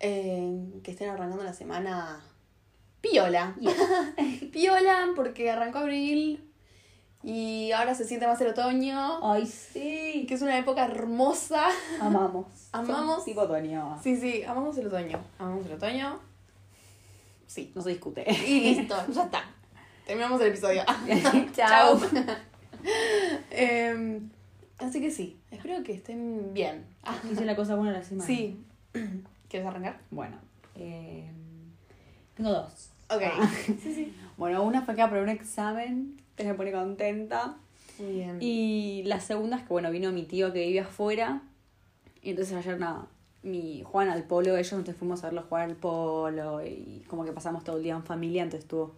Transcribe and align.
Eh, 0.00 0.80
que 0.82 0.90
estén 0.90 1.08
arrancando 1.08 1.44
la 1.44 1.54
semana 1.54 2.22
piola. 3.00 3.54
piola 4.52 5.08
porque 5.14 5.50
arrancó 5.50 5.78
abril 5.78 6.50
y 7.22 7.72
ahora 7.72 7.94
se 7.94 8.04
siente 8.04 8.26
más 8.26 8.40
el 8.42 8.48
otoño. 8.48 9.18
Ay, 9.22 9.46
sí. 9.46 10.26
Que 10.28 10.34
es 10.34 10.42
una 10.42 10.58
época 10.58 10.84
hermosa. 10.84 11.68
Amamos. 12.00 12.46
Amamos. 12.72 13.24
Tipo 13.24 13.42
otoño. 13.42 13.98
Sí, 14.02 14.16
sí, 14.16 14.42
amamos 14.42 14.76
el 14.76 14.88
otoño. 14.88 15.18
Amamos 15.38 15.64
el 15.66 15.72
otoño. 15.72 16.20
Sí. 17.46 17.72
No 17.74 17.80
se 17.80 17.90
discute. 17.90 18.30
Y 18.30 18.74
listo, 18.74 18.94
ya 19.10 19.24
está. 19.24 19.44
Terminamos 20.06 20.40
el 20.42 20.48
episodio. 20.48 20.82
Chao. 21.54 21.98
Em, 23.50 24.28
así 24.78 25.00
que 25.00 25.10
sí, 25.10 25.38
espero 25.50 25.82
que 25.82 25.94
estén 25.94 26.52
bien. 26.52 26.84
Hice 27.30 27.46
la 27.46 27.56
cosa 27.56 27.74
buena 27.76 27.92
la 27.92 28.02
semana. 28.02 28.26
Sí. 28.26 28.62
¿Quieres 29.48 29.68
arrancar? 29.68 30.00
Bueno, 30.10 30.36
eh, 30.74 31.30
tengo 32.36 32.50
dos. 32.50 32.90
Ok. 33.10 33.22
Ah. 33.24 33.50
Sí, 33.66 33.94
sí. 33.94 34.14
Bueno, 34.36 34.62
una 34.64 34.82
fue 34.82 34.94
que 34.94 35.02
aprobé 35.02 35.22
un 35.22 35.28
examen, 35.28 36.20
que 36.36 36.44
me 36.44 36.54
pone 36.54 36.72
contenta. 36.72 37.56
Muy 37.98 38.12
bien. 38.12 38.38
Y 38.40 39.02
la 39.06 39.20
segunda 39.20 39.56
es 39.58 39.62
que, 39.62 39.68
bueno, 39.68 39.90
vino 39.90 40.10
mi 40.10 40.24
tío 40.24 40.52
que 40.52 40.66
vive 40.66 40.80
afuera. 40.80 41.42
Y 42.22 42.30
entonces 42.30 42.56
ayer, 42.56 42.78
nada, 42.78 43.06
mi 43.42 43.82
juegan 43.84 44.12
al 44.12 44.24
polo, 44.24 44.56
ellos 44.56 44.72
entonces 44.72 44.96
fuimos 44.96 45.22
a 45.22 45.26
verlo 45.28 45.42
jugar 45.48 45.68
al 45.70 45.76
polo. 45.76 46.64
Y 46.66 47.04
como 47.06 47.24
que 47.24 47.32
pasamos 47.32 47.62
todo 47.62 47.76
el 47.76 47.82
día 47.84 47.94
en 47.94 48.02
familia, 48.02 48.42
entonces 48.42 48.64
estuvo 48.64 48.94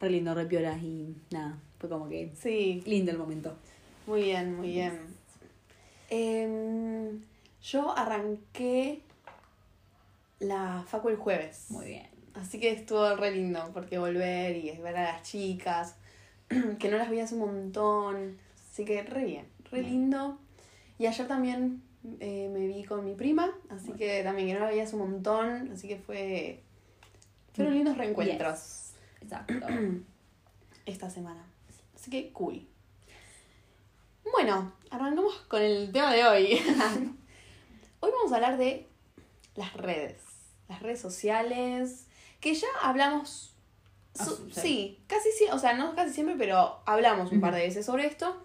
re 0.00 0.10
lindo, 0.10 0.34
re 0.34 0.44
piola. 0.44 0.76
Y 0.76 1.14
nada, 1.30 1.56
fue 1.78 1.88
como 1.88 2.08
que 2.08 2.32
Sí, 2.38 2.82
lindo 2.84 3.10
el 3.12 3.18
momento. 3.18 3.54
muy 4.06 4.22
bien, 4.24 4.56
muy 4.56 4.68
bien. 4.68 5.00
Em, 6.10 7.22
yo 7.62 7.96
arranqué 7.96 9.00
la 10.42 10.84
facu 10.86 11.08
el 11.08 11.16
jueves. 11.16 11.66
Muy 11.70 11.86
bien. 11.86 12.08
Así 12.34 12.58
que 12.58 12.70
estuvo 12.70 13.14
re 13.16 13.30
lindo 13.30 13.70
porque 13.72 13.98
volver 13.98 14.56
y 14.56 14.70
ver 14.78 14.96
a 14.96 15.02
las 15.04 15.22
chicas, 15.22 15.96
que 16.78 16.88
no 16.88 16.96
las 16.96 17.10
veía 17.10 17.24
hace 17.24 17.34
un 17.34 17.40
montón. 17.40 18.38
Así 18.70 18.84
que 18.84 19.02
re 19.02 19.24
bien, 19.24 19.46
re 19.70 19.80
Bien. 19.80 19.92
lindo. 19.92 20.38
Y 20.98 21.06
ayer 21.06 21.26
también 21.28 21.82
eh, 22.20 22.48
me 22.52 22.66
vi 22.66 22.84
con 22.84 23.04
mi 23.04 23.14
prima, 23.14 23.52
así 23.68 23.92
que 23.92 24.22
también 24.22 24.48
que 24.48 24.54
no 24.54 24.60
la 24.60 24.68
veía 24.68 24.84
hace 24.84 24.96
un 24.96 25.10
montón. 25.10 25.70
Así 25.72 25.88
que 25.88 25.96
fue. 25.96 26.62
Fueron 27.54 27.74
lindos 27.74 27.98
reencuentros 27.98 28.58
Yes. 28.60 28.94
Exacto. 29.20 29.54
esta 30.86 31.10
semana. 31.10 31.44
Así 31.94 32.10
que 32.10 32.32
cool. 32.32 32.66
Bueno, 34.32 34.72
arrancamos 34.90 35.34
con 35.48 35.60
el 35.60 35.92
tema 35.92 36.12
de 36.14 36.24
hoy. 36.24 36.46
hoy 38.00 38.10
vamos 38.10 38.32
a 38.32 38.36
hablar 38.36 38.56
de 38.56 38.88
las 39.54 39.74
redes. 39.74 40.31
Las 40.72 40.82
redes 40.82 41.00
sociales. 41.00 42.06
Que 42.40 42.54
ya 42.54 42.66
hablamos. 42.82 43.54
Ah, 44.18 44.24
sí. 44.24 44.60
sí, 44.60 45.04
casi 45.06 45.30
siempre. 45.32 45.56
O 45.56 45.58
sea, 45.58 45.72
no 45.74 45.94
casi 45.94 46.12
siempre, 46.12 46.34
pero 46.36 46.80
hablamos 46.86 47.30
un 47.32 47.40
par 47.40 47.54
de 47.54 47.60
veces 47.62 47.86
sobre 47.86 48.06
esto. 48.06 48.44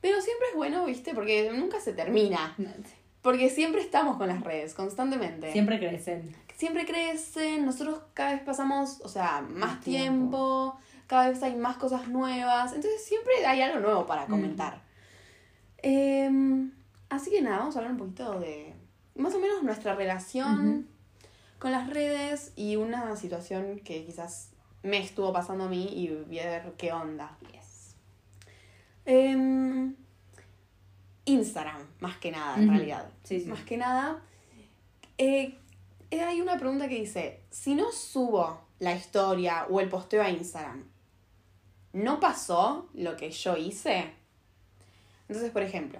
Pero 0.00 0.20
siempre 0.20 0.46
es 0.50 0.54
bueno, 0.56 0.84
¿viste? 0.86 1.14
Porque 1.14 1.50
nunca 1.52 1.80
se 1.80 1.92
termina. 1.92 2.54
Porque 3.22 3.50
siempre 3.50 3.80
estamos 3.80 4.16
con 4.18 4.28
las 4.28 4.40
redes, 4.44 4.72
constantemente 4.74 5.50
Siempre 5.52 5.78
crecen. 5.80 6.36
siempre 6.54 6.86
crecen, 6.86 7.66
nosotros 7.66 8.00
cada 8.14 8.32
vez 8.34 8.42
pasamos, 8.42 9.00
o 9.02 9.08
sea, 9.08 9.40
más, 9.40 9.50
Más 9.72 9.80
tiempo, 9.80 10.76
tiempo. 10.76 10.80
cada 11.08 11.28
vez 11.30 11.42
hay 11.42 11.56
más 11.56 11.76
cosas 11.76 12.06
nuevas, 12.08 12.72
entonces 12.72 13.04
siempre 13.04 13.44
hay 13.44 13.62
algo 13.62 13.80
nuevo 13.80 14.06
para 14.06 14.26
Mm. 14.26 14.30
comentar. 14.30 14.82
Em, 15.78 16.70
así 17.08 17.30
que 17.30 17.42
nada, 17.42 17.58
vamos 17.58 17.74
a 17.76 17.78
hablar 17.80 17.92
un 17.92 17.98
poquito 17.98 18.38
de 18.38 18.74
más 19.16 19.34
o 19.34 19.38
menos 19.40 19.62
nuestra 19.62 19.94
relación. 19.96 20.86
Con 21.66 21.72
las 21.72 21.90
redes 21.90 22.52
y 22.54 22.76
una 22.76 23.16
situación 23.16 23.80
que 23.80 24.04
quizás 24.04 24.50
me 24.84 24.98
estuvo 24.98 25.32
pasando 25.32 25.64
a 25.64 25.68
mí 25.68 25.88
y 25.96 26.06
ver 26.32 26.74
qué 26.78 26.92
onda. 26.92 27.36
Yes. 27.50 27.96
Em, 29.04 29.96
Instagram, 31.24 31.82
más 31.98 32.18
que 32.18 32.30
nada, 32.30 32.56
en 32.56 32.68
realidad. 32.68 33.10
Sí, 33.24 33.40
sí. 33.40 33.46
Más 33.46 33.64
que 33.64 33.78
nada, 33.78 34.22
eh, 35.18 35.58
eh, 36.12 36.20
hay 36.20 36.40
una 36.40 36.56
pregunta 36.56 36.88
que 36.88 37.00
dice, 37.00 37.40
si 37.50 37.74
no 37.74 37.90
subo 37.90 38.60
la 38.78 38.94
historia 38.94 39.66
o 39.68 39.80
el 39.80 39.88
posteo 39.88 40.22
a 40.22 40.30
Instagram, 40.30 40.84
¿no 41.94 42.20
pasó 42.20 42.88
lo 42.94 43.16
que 43.16 43.32
yo 43.32 43.56
hice? 43.56 44.12
Entonces, 45.26 45.50
por 45.50 45.64
ejemplo, 45.64 45.98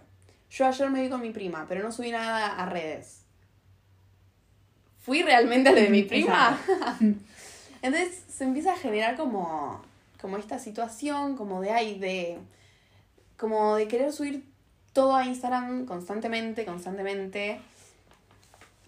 yo 0.49 0.65
ayer 0.65 0.89
me 0.91 1.03
vi 1.03 1.09
con 1.09 1.23
mi 1.23 1.31
prima, 1.31 1.67
pero 1.69 1.83
no 1.83 1.91
subí 1.91 2.13
nada 2.13 2.55
a 2.55 2.67
redes. 2.67 3.26
¿Fui 5.07 5.23
realmente 5.23 5.69
a 5.69 5.73
lo 5.73 5.81
de 5.81 5.89
mi 5.89 6.03
prima? 6.03 6.59
Entonces 7.81 8.25
se 8.29 8.43
empieza 8.43 8.73
a 8.73 8.77
generar 8.77 9.17
como, 9.17 9.81
como 10.21 10.37
esta 10.37 10.59
situación, 10.59 11.37
como 11.37 11.61
de 11.61 11.71
ay, 11.71 11.97
de. 12.01 12.39
como 13.37 13.77
de 13.77 13.87
querer 13.87 14.13
subir 14.13 14.45
todo 14.93 15.15
a 15.15 15.25
Instagram 15.25 15.87
constantemente, 15.87 16.65
constantemente. 16.65 17.61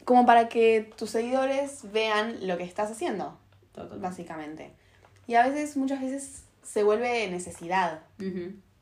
Como 0.04 0.26
para 0.26 0.48
que 0.48 0.90
tus 0.96 1.10
seguidores 1.10 1.92
vean 1.92 2.48
lo 2.48 2.58
que 2.58 2.64
estás 2.64 2.90
haciendo, 2.90 3.38
Total. 3.72 4.00
básicamente. 4.00 4.72
Y 5.28 5.36
a 5.36 5.46
veces, 5.46 5.76
muchas 5.76 6.00
veces, 6.00 6.42
se 6.64 6.82
vuelve 6.82 7.30
necesidad 7.30 8.00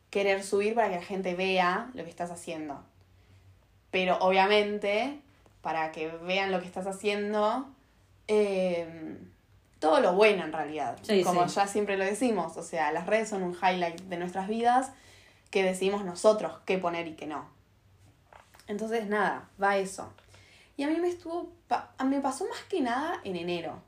querer 0.08 0.42
subir 0.42 0.74
para 0.74 0.88
que 0.88 0.97
la 0.97 1.03
gente 1.03 1.34
vea 1.34 1.91
lo 1.92 2.03
que 2.03 2.08
estás 2.08 2.30
haciendo. 2.30 2.82
Pero 3.91 4.16
obviamente, 4.20 5.20
para 5.66 5.91
que 5.91 6.06
vean 6.22 6.53
lo 6.53 6.60
que 6.60 6.66
estás 6.66 6.87
haciendo, 6.87 7.66
eh, 8.28 9.19
todo 9.81 9.99
lo 9.99 10.12
bueno 10.15 10.44
en 10.44 10.53
realidad. 10.53 10.97
Sí, 11.03 11.25
Como 11.25 11.49
sí. 11.49 11.56
ya 11.56 11.66
siempre 11.66 11.97
lo 11.97 12.04
decimos, 12.04 12.56
o 12.56 12.62
sea, 12.62 12.93
las 12.93 13.06
redes 13.09 13.28
son 13.28 13.43
un 13.43 13.53
highlight 13.53 14.00
de 14.03 14.16
nuestras 14.16 14.47
vidas 14.47 14.93
que 15.50 15.65
decidimos 15.65 16.04
nosotros 16.04 16.53
qué 16.66 16.78
poner 16.78 17.09
y 17.09 17.15
qué 17.16 17.27
no. 17.27 17.49
Entonces, 18.69 19.09
nada, 19.09 19.49
va 19.60 19.77
eso. 19.77 20.12
Y 20.77 20.84
a 20.84 20.87
mí 20.87 20.94
me 21.00 21.09
estuvo, 21.09 21.53
pa- 21.66 21.91
me 22.04 22.21
pasó 22.21 22.44
más 22.48 22.62
que 22.69 22.81
nada 22.81 23.21
en 23.25 23.34
enero 23.34 23.83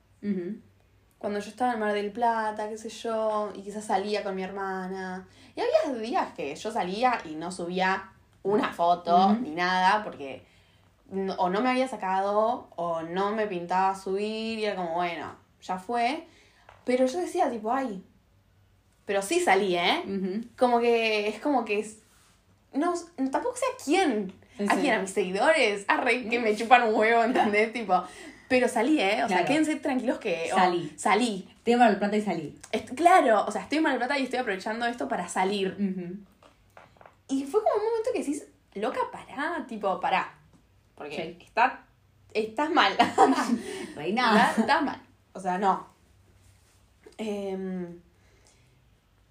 cuando 1.19 1.39
yo 1.39 1.49
estaba 1.49 1.75
en 1.75 1.79
Mar 1.79 1.93
del 1.93 2.11
Plata, 2.11 2.69
qué 2.69 2.77
sé 2.77 2.89
yo, 2.89 3.53
y 3.55 3.63
quizás 3.63 3.85
salía 3.85 4.25
con 4.25 4.35
mi 4.35 4.43
hermana. 4.43 5.29
Y 5.55 5.61
había 5.61 5.97
días 6.01 6.33
que 6.35 6.57
yo 6.57 6.73
salía 6.73 7.21
y 7.25 7.37
no 7.37 7.53
subía 7.53 8.11
una 8.43 8.73
foto 8.73 9.33
ni 9.35 9.51
nada, 9.51 10.03
porque 10.03 10.45
no- 11.11 11.35
o 11.35 11.49
no 11.51 11.61
me 11.61 11.71
había 11.71 11.89
sacado 11.89 12.69
o 12.77 13.03
no 13.03 13.35
me 13.35 13.47
pintaba 13.47 13.95
subir 13.95 14.59
y 14.59 14.65
era 14.65 14.77
como, 14.77 14.95
bueno, 14.95 15.35
ya 15.63 15.79
fue. 15.79 16.27
Pero 16.85 17.07
yo 17.07 17.19
decía 17.21 17.51
tipo, 17.51 17.73
ay, 17.73 18.03
pero 19.05 19.23
sí 19.23 19.41
salí, 19.41 19.77
¿eh? 19.77 20.03
Como 20.57 20.81
que 20.81 21.29
es 21.29 21.41
como 21.41 21.65
que 21.65 21.81
es... 21.81 21.99
No, 22.73 22.93
tampoco 23.31 23.57
sé 23.57 23.65
a 23.67 23.85
quién. 23.85 24.33
Sí, 24.59 24.67
¿A 24.69 24.75
sí. 24.75 24.81
quién? 24.83 24.95
A 24.95 24.99
mis 25.01 25.11
seguidores. 25.11 25.85
A 25.89 25.97
re 25.99 26.29
que 26.29 26.39
me 26.39 26.55
chupan 26.57 26.83
un 26.89 26.95
huevo, 26.95 27.25
¿entendés? 27.25 27.73
tipo... 27.73 28.03
Pero 28.49 28.67
salí, 28.67 28.99
¿eh? 28.99 29.23
O 29.25 29.29
sea, 29.29 29.45
quédense 29.45 29.77
tranquilos 29.77 30.19
que... 30.19 30.49
oh, 30.55 30.57
Salí. 30.57 30.91
salí. 30.97 31.49
Tema 31.65 31.87
del 31.89 31.99
plata 31.99 32.17
y 32.17 32.23
salí. 32.23 32.59
Est- 32.73 32.95
claro, 32.95 33.45
o 33.47 33.51
sea, 33.51 33.61
estoy 33.63 33.77
en 33.77 33.85
Mar 33.85 33.93
del 33.93 33.99
Plata 33.99 34.19
y 34.19 34.25
estoy 34.25 34.39
aprovechando 34.39 34.87
esto 34.87 35.07
para 35.07 35.29
salir. 35.29 35.77
Y 37.29 37.45
fue 37.45 37.63
como 37.63 37.75
un 37.77 37.85
momento 37.85 38.11
que 38.15 38.21
decís, 38.21 38.47
loca, 38.75 39.01
pará, 39.13 39.67
tipo, 39.69 40.01
pará. 40.01 40.35
Porque 40.99 41.37
Sí. 41.39 41.45
está, 41.47 41.85
estás 42.35 42.71
mal. 42.71 42.95
Reina. 43.97 44.53
Estás, 44.59 44.83
mal. 44.83 45.01
O 45.33 45.41
sea, 45.41 45.57
no. 45.59 45.87
Em, 47.17 48.01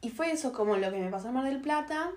y 0.01 0.09
fue 0.09 0.31
eso 0.31 0.51
como 0.53 0.77
lo 0.77 0.89
que 0.91 0.97
me 0.99 1.09
pasó 1.11 1.27
en 1.27 1.33
Mar 1.35 1.43
del 1.45 1.61
Plata. 1.61 2.11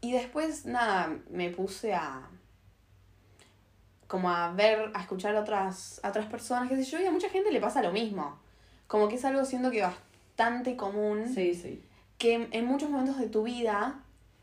Y 0.00 0.12
después, 0.12 0.64
nada, 0.66 1.16
me 1.30 1.50
puse 1.50 1.94
a. 1.94 2.28
como 4.08 4.30
a 4.30 4.52
ver, 4.52 4.90
a 4.94 5.00
escuchar 5.00 5.34
a 5.36 5.40
otras, 5.40 6.00
a 6.02 6.08
otras 6.10 6.26
personas, 6.26 6.68
qué 6.68 6.76
sé 6.76 6.84
yo, 6.84 7.00
y 7.00 7.06
a 7.06 7.10
mucha 7.12 7.28
gente 7.30 7.50
le 7.50 7.60
pasa 7.60 7.82
lo 7.82 7.92
mismo. 7.92 8.38
Como 8.86 9.08
que 9.08 9.14
es 9.16 9.24
algo 9.24 9.44
siento 9.44 9.70
que 9.70 9.80
bastante 9.82 10.76
común 10.76 11.28
Sí, 11.32 11.54
sí. 11.54 11.82
que 12.18 12.48
en 12.52 12.66
muchos 12.66 12.90
momentos 12.90 13.18
de 13.18 13.28
tu 13.28 13.42
vida 13.44 14.00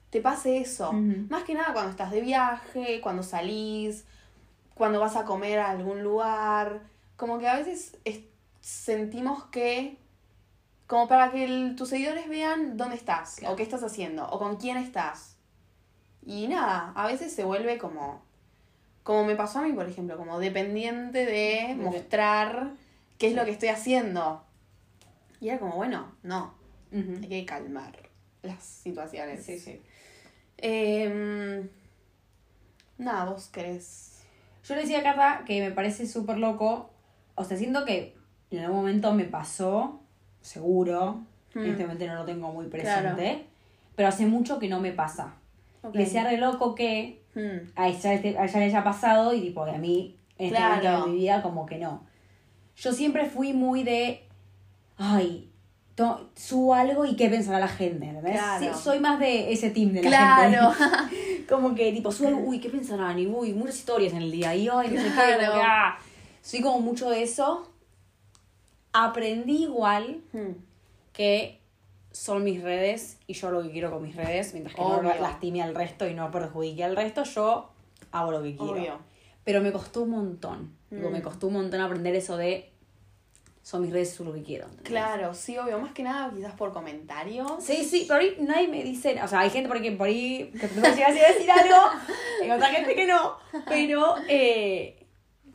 te 0.10 0.22
pase 0.22 0.58
eso. 0.58 0.92
Más 0.94 1.44
que 1.44 1.54
nada 1.54 1.74
cuando 1.74 1.92
estás 1.92 2.12
de 2.12 2.22
viaje, 2.22 3.00
cuando 3.02 3.24
salís, 3.24 4.06
cuando 4.74 5.00
vas 5.00 5.16
a 5.16 5.26
comer 5.26 5.60
a 5.60 5.70
algún 5.70 6.04
lugar, 6.04 6.82
como 7.16 7.38
que 7.38 7.48
a 7.48 7.56
veces 7.58 7.98
es- 8.06 8.22
sentimos 8.62 9.44
que, 9.46 9.98
como 10.88 11.08
para 11.08 11.32
que 11.32 11.44
el- 11.44 11.76
tus 11.76 11.90
seguidores 11.90 12.28
vean 12.28 12.78
dónde 12.78 12.96
estás, 12.96 13.36
Claro. 13.36 13.54
o 13.54 13.58
qué 13.58 13.64
estás 13.64 13.84
haciendo, 13.84 14.28
o 14.30 14.40
con 14.40 14.56
quién 14.58 14.78
estás. 14.78 15.36
Y 16.26 16.48
nada, 16.48 16.92
a 16.96 17.08
veces 17.08 17.34
se 17.34 17.44
vuelve 17.44 17.78
como, 17.78 18.24
como 19.04 19.26
me 19.26 19.36
pasó 19.36 19.60
a 19.60 19.62
mí, 19.64 19.74
por 19.74 19.88
ejemplo, 19.88 20.18
como 20.18 20.40
dependiente 20.40 21.26
de 21.26 21.76
mostrar 21.76 22.72
qué 23.18 23.28
es 23.28 23.36
lo 23.36 23.46
que 23.46 23.52
estoy 23.52 23.70
haciendo. 23.70 24.44
Y 25.40 25.50
era 25.50 25.60
como, 25.60 25.76
bueno, 25.76 26.12
no, 26.24 26.54
hay 26.92 27.28
que 27.30 27.46
calmar 27.46 28.10
las 28.42 28.64
situaciones. 28.64 29.46
Sí, 29.46 29.60
sí. 29.60 29.82
Em, 30.62 31.70
nada, 32.98 33.26
vos 33.32 33.48
querés. 33.48 34.24
Yo 34.66 34.76
le 34.76 34.82
decía 34.82 35.00
a 35.00 35.04
Carla 35.04 35.44
que 35.46 35.62
me 35.62 35.72
parece 35.72 36.06
súper 36.08 36.38
loco. 36.38 36.90
O 37.36 37.44
sea, 37.44 37.58
siento 37.58 37.86
que 37.86 38.16
en 38.52 38.60
algún 38.60 38.78
momento 38.80 39.14
me 39.14 39.26
pasó, 39.26 40.02
seguro. 40.42 41.22
Mm. 41.54 41.60
En 41.60 41.66
este 41.72 41.84
momento 41.84 42.08
no 42.08 42.16
lo 42.16 42.26
tengo 42.26 42.52
muy 42.52 42.68
Claro. 42.70 43.16
presente. 43.16 43.46
Pero 43.96 44.10
hace 44.10 44.26
mucho 44.26 44.60
que 44.60 44.68
no 44.70 44.80
me 44.80 44.92
pasa. 44.92 45.34
Ok. 45.82 45.96
Le 45.96 46.04
decía 46.04 46.24
re 46.24 46.38
loco 46.38 46.76
que 46.76 47.18
Mm, 47.36 47.70
a 47.76 47.88
ella, 47.88 48.14
este- 48.16 48.38
a 48.40 48.46
ella 48.46 48.60
le 48.60 48.66
haya 48.66 48.84
pasado 48.84 49.34
y 49.34 49.42
tipo, 49.42 49.64
a 49.64 49.78
mí 49.78 50.18
en 50.40 50.46
este 50.48 50.58
Claro. 50.58 50.76
momento 50.76 51.06
de 51.06 51.12
mi 51.12 51.18
vida 51.20 51.42
como 51.44 51.66
que 51.68 51.78
no. 51.78 52.04
Yo 52.76 52.92
siempre 52.92 53.26
fui 53.30 53.54
muy 53.54 53.84
de, 53.84 54.24
ay, 54.98 55.52
subo 56.36 56.74
algo 56.74 57.06
y 57.06 57.16
qué 57.16 57.30
pensará 57.30 57.60
la 57.60 57.68
gente, 57.68 58.06
¿entendés? 58.07 58.34
Claro. 58.34 58.74
Sí, 58.74 58.81
soy 58.84 59.00
más 59.00 59.19
de 59.19 59.51
ese 59.51 59.69
team 59.72 59.92
de 59.94 60.04
la 60.04 60.10
Claro. 60.10 60.72
gente. 60.74 61.46
como 61.50 61.74
que 61.75 61.92
tipo, 61.92 62.12
subo 62.12 62.28
algo, 62.30 62.42
uy, 62.42 62.60
¿qué 62.60 62.69
pensarán? 62.69 63.18
Y 63.19 63.28
uy, 63.28 63.54
muchas 63.54 63.78
historias 63.78 64.13
en 64.13 64.22
el 64.24 64.31
día, 64.31 64.56
y 64.56 64.68
ay, 64.69 64.90
no 64.90 65.01
sé 65.01 65.07
qué, 65.07 65.13
Claro. 65.13 65.38
como 65.51 65.54
que, 65.62 65.68
ah. 65.68 65.98
Soy 66.42 66.62
como 66.62 66.80
mucho 66.80 67.10
de 67.10 67.24
eso. 67.24 67.68
Aprendí 68.94 69.63
igual 69.63 70.22
Mm, 70.34 70.51
que 71.13 71.60
son 72.12 72.44
mis 72.44 72.62
redes 72.63 73.18
y 73.28 73.34
yo 73.34 73.52
lo 73.52 73.62
que 73.62 73.69
quiero 73.72 73.92
con 73.92 74.02
mis 74.02 74.16
redes, 74.16 74.54
mientras 74.54 74.75
que 74.75 74.81
no 74.81 75.02
lastime 75.04 75.62
al 75.62 75.75
resto 75.75 76.07
y 76.07 76.13
no 76.16 76.31
perjudique 76.31 76.84
al 76.84 76.95
resto, 76.95 77.24
yo 77.24 77.69
hago 78.12 78.31
lo 78.31 78.42
que 78.42 78.56
quiero. 78.56 78.74
Obvio. 78.74 79.00
Pero 79.44 79.62
me 79.62 79.72
costó 79.72 80.02
un 80.04 80.10
montón. 80.12 80.74
Digo, 80.90 81.10
me 81.12 81.22
costó 81.22 81.48
un 81.48 81.54
montón 81.54 81.81
aprender 81.81 82.16
eso 82.16 82.36
de 82.36 82.72
son 83.69 83.83
mis 83.83 83.92
redes, 83.94 84.13
subo 84.16 84.30
lo 84.30 84.33
que 84.36 84.42
quiero. 84.42 84.66
¿entendés? 84.66 84.89
Claro, 84.92 85.33
sí, 85.36 85.56
obvio. 85.57 85.77
Más 85.80 85.92
que 85.94 86.01
nada, 86.01 86.31
quizás 86.36 86.54
por 86.54 86.74
comentarios. 86.74 87.51
Sí, 87.63 87.83
sí, 87.86 88.06
por 88.07 88.18
ahí 88.18 88.36
nadie 88.39 88.68
me 88.68 88.83
dice, 88.83 89.19
o 89.24 89.27
sea, 89.27 89.42
hay 89.42 89.51
gente 89.51 89.68
por 89.68 89.77
ahí 89.77 89.83
que 89.83 89.92
por 89.92 90.07
ahí 90.07 90.51
que 90.60 90.68
te 90.68 90.81
llega 90.95 91.07
a 91.07 91.12
decir 91.12 91.51
algo, 91.51 91.75
hay 92.44 92.50
otra 92.50 92.68
gente 92.69 92.95
que 92.95 93.06
no, 93.06 93.33
pero 93.68 94.16
eh, 94.27 94.98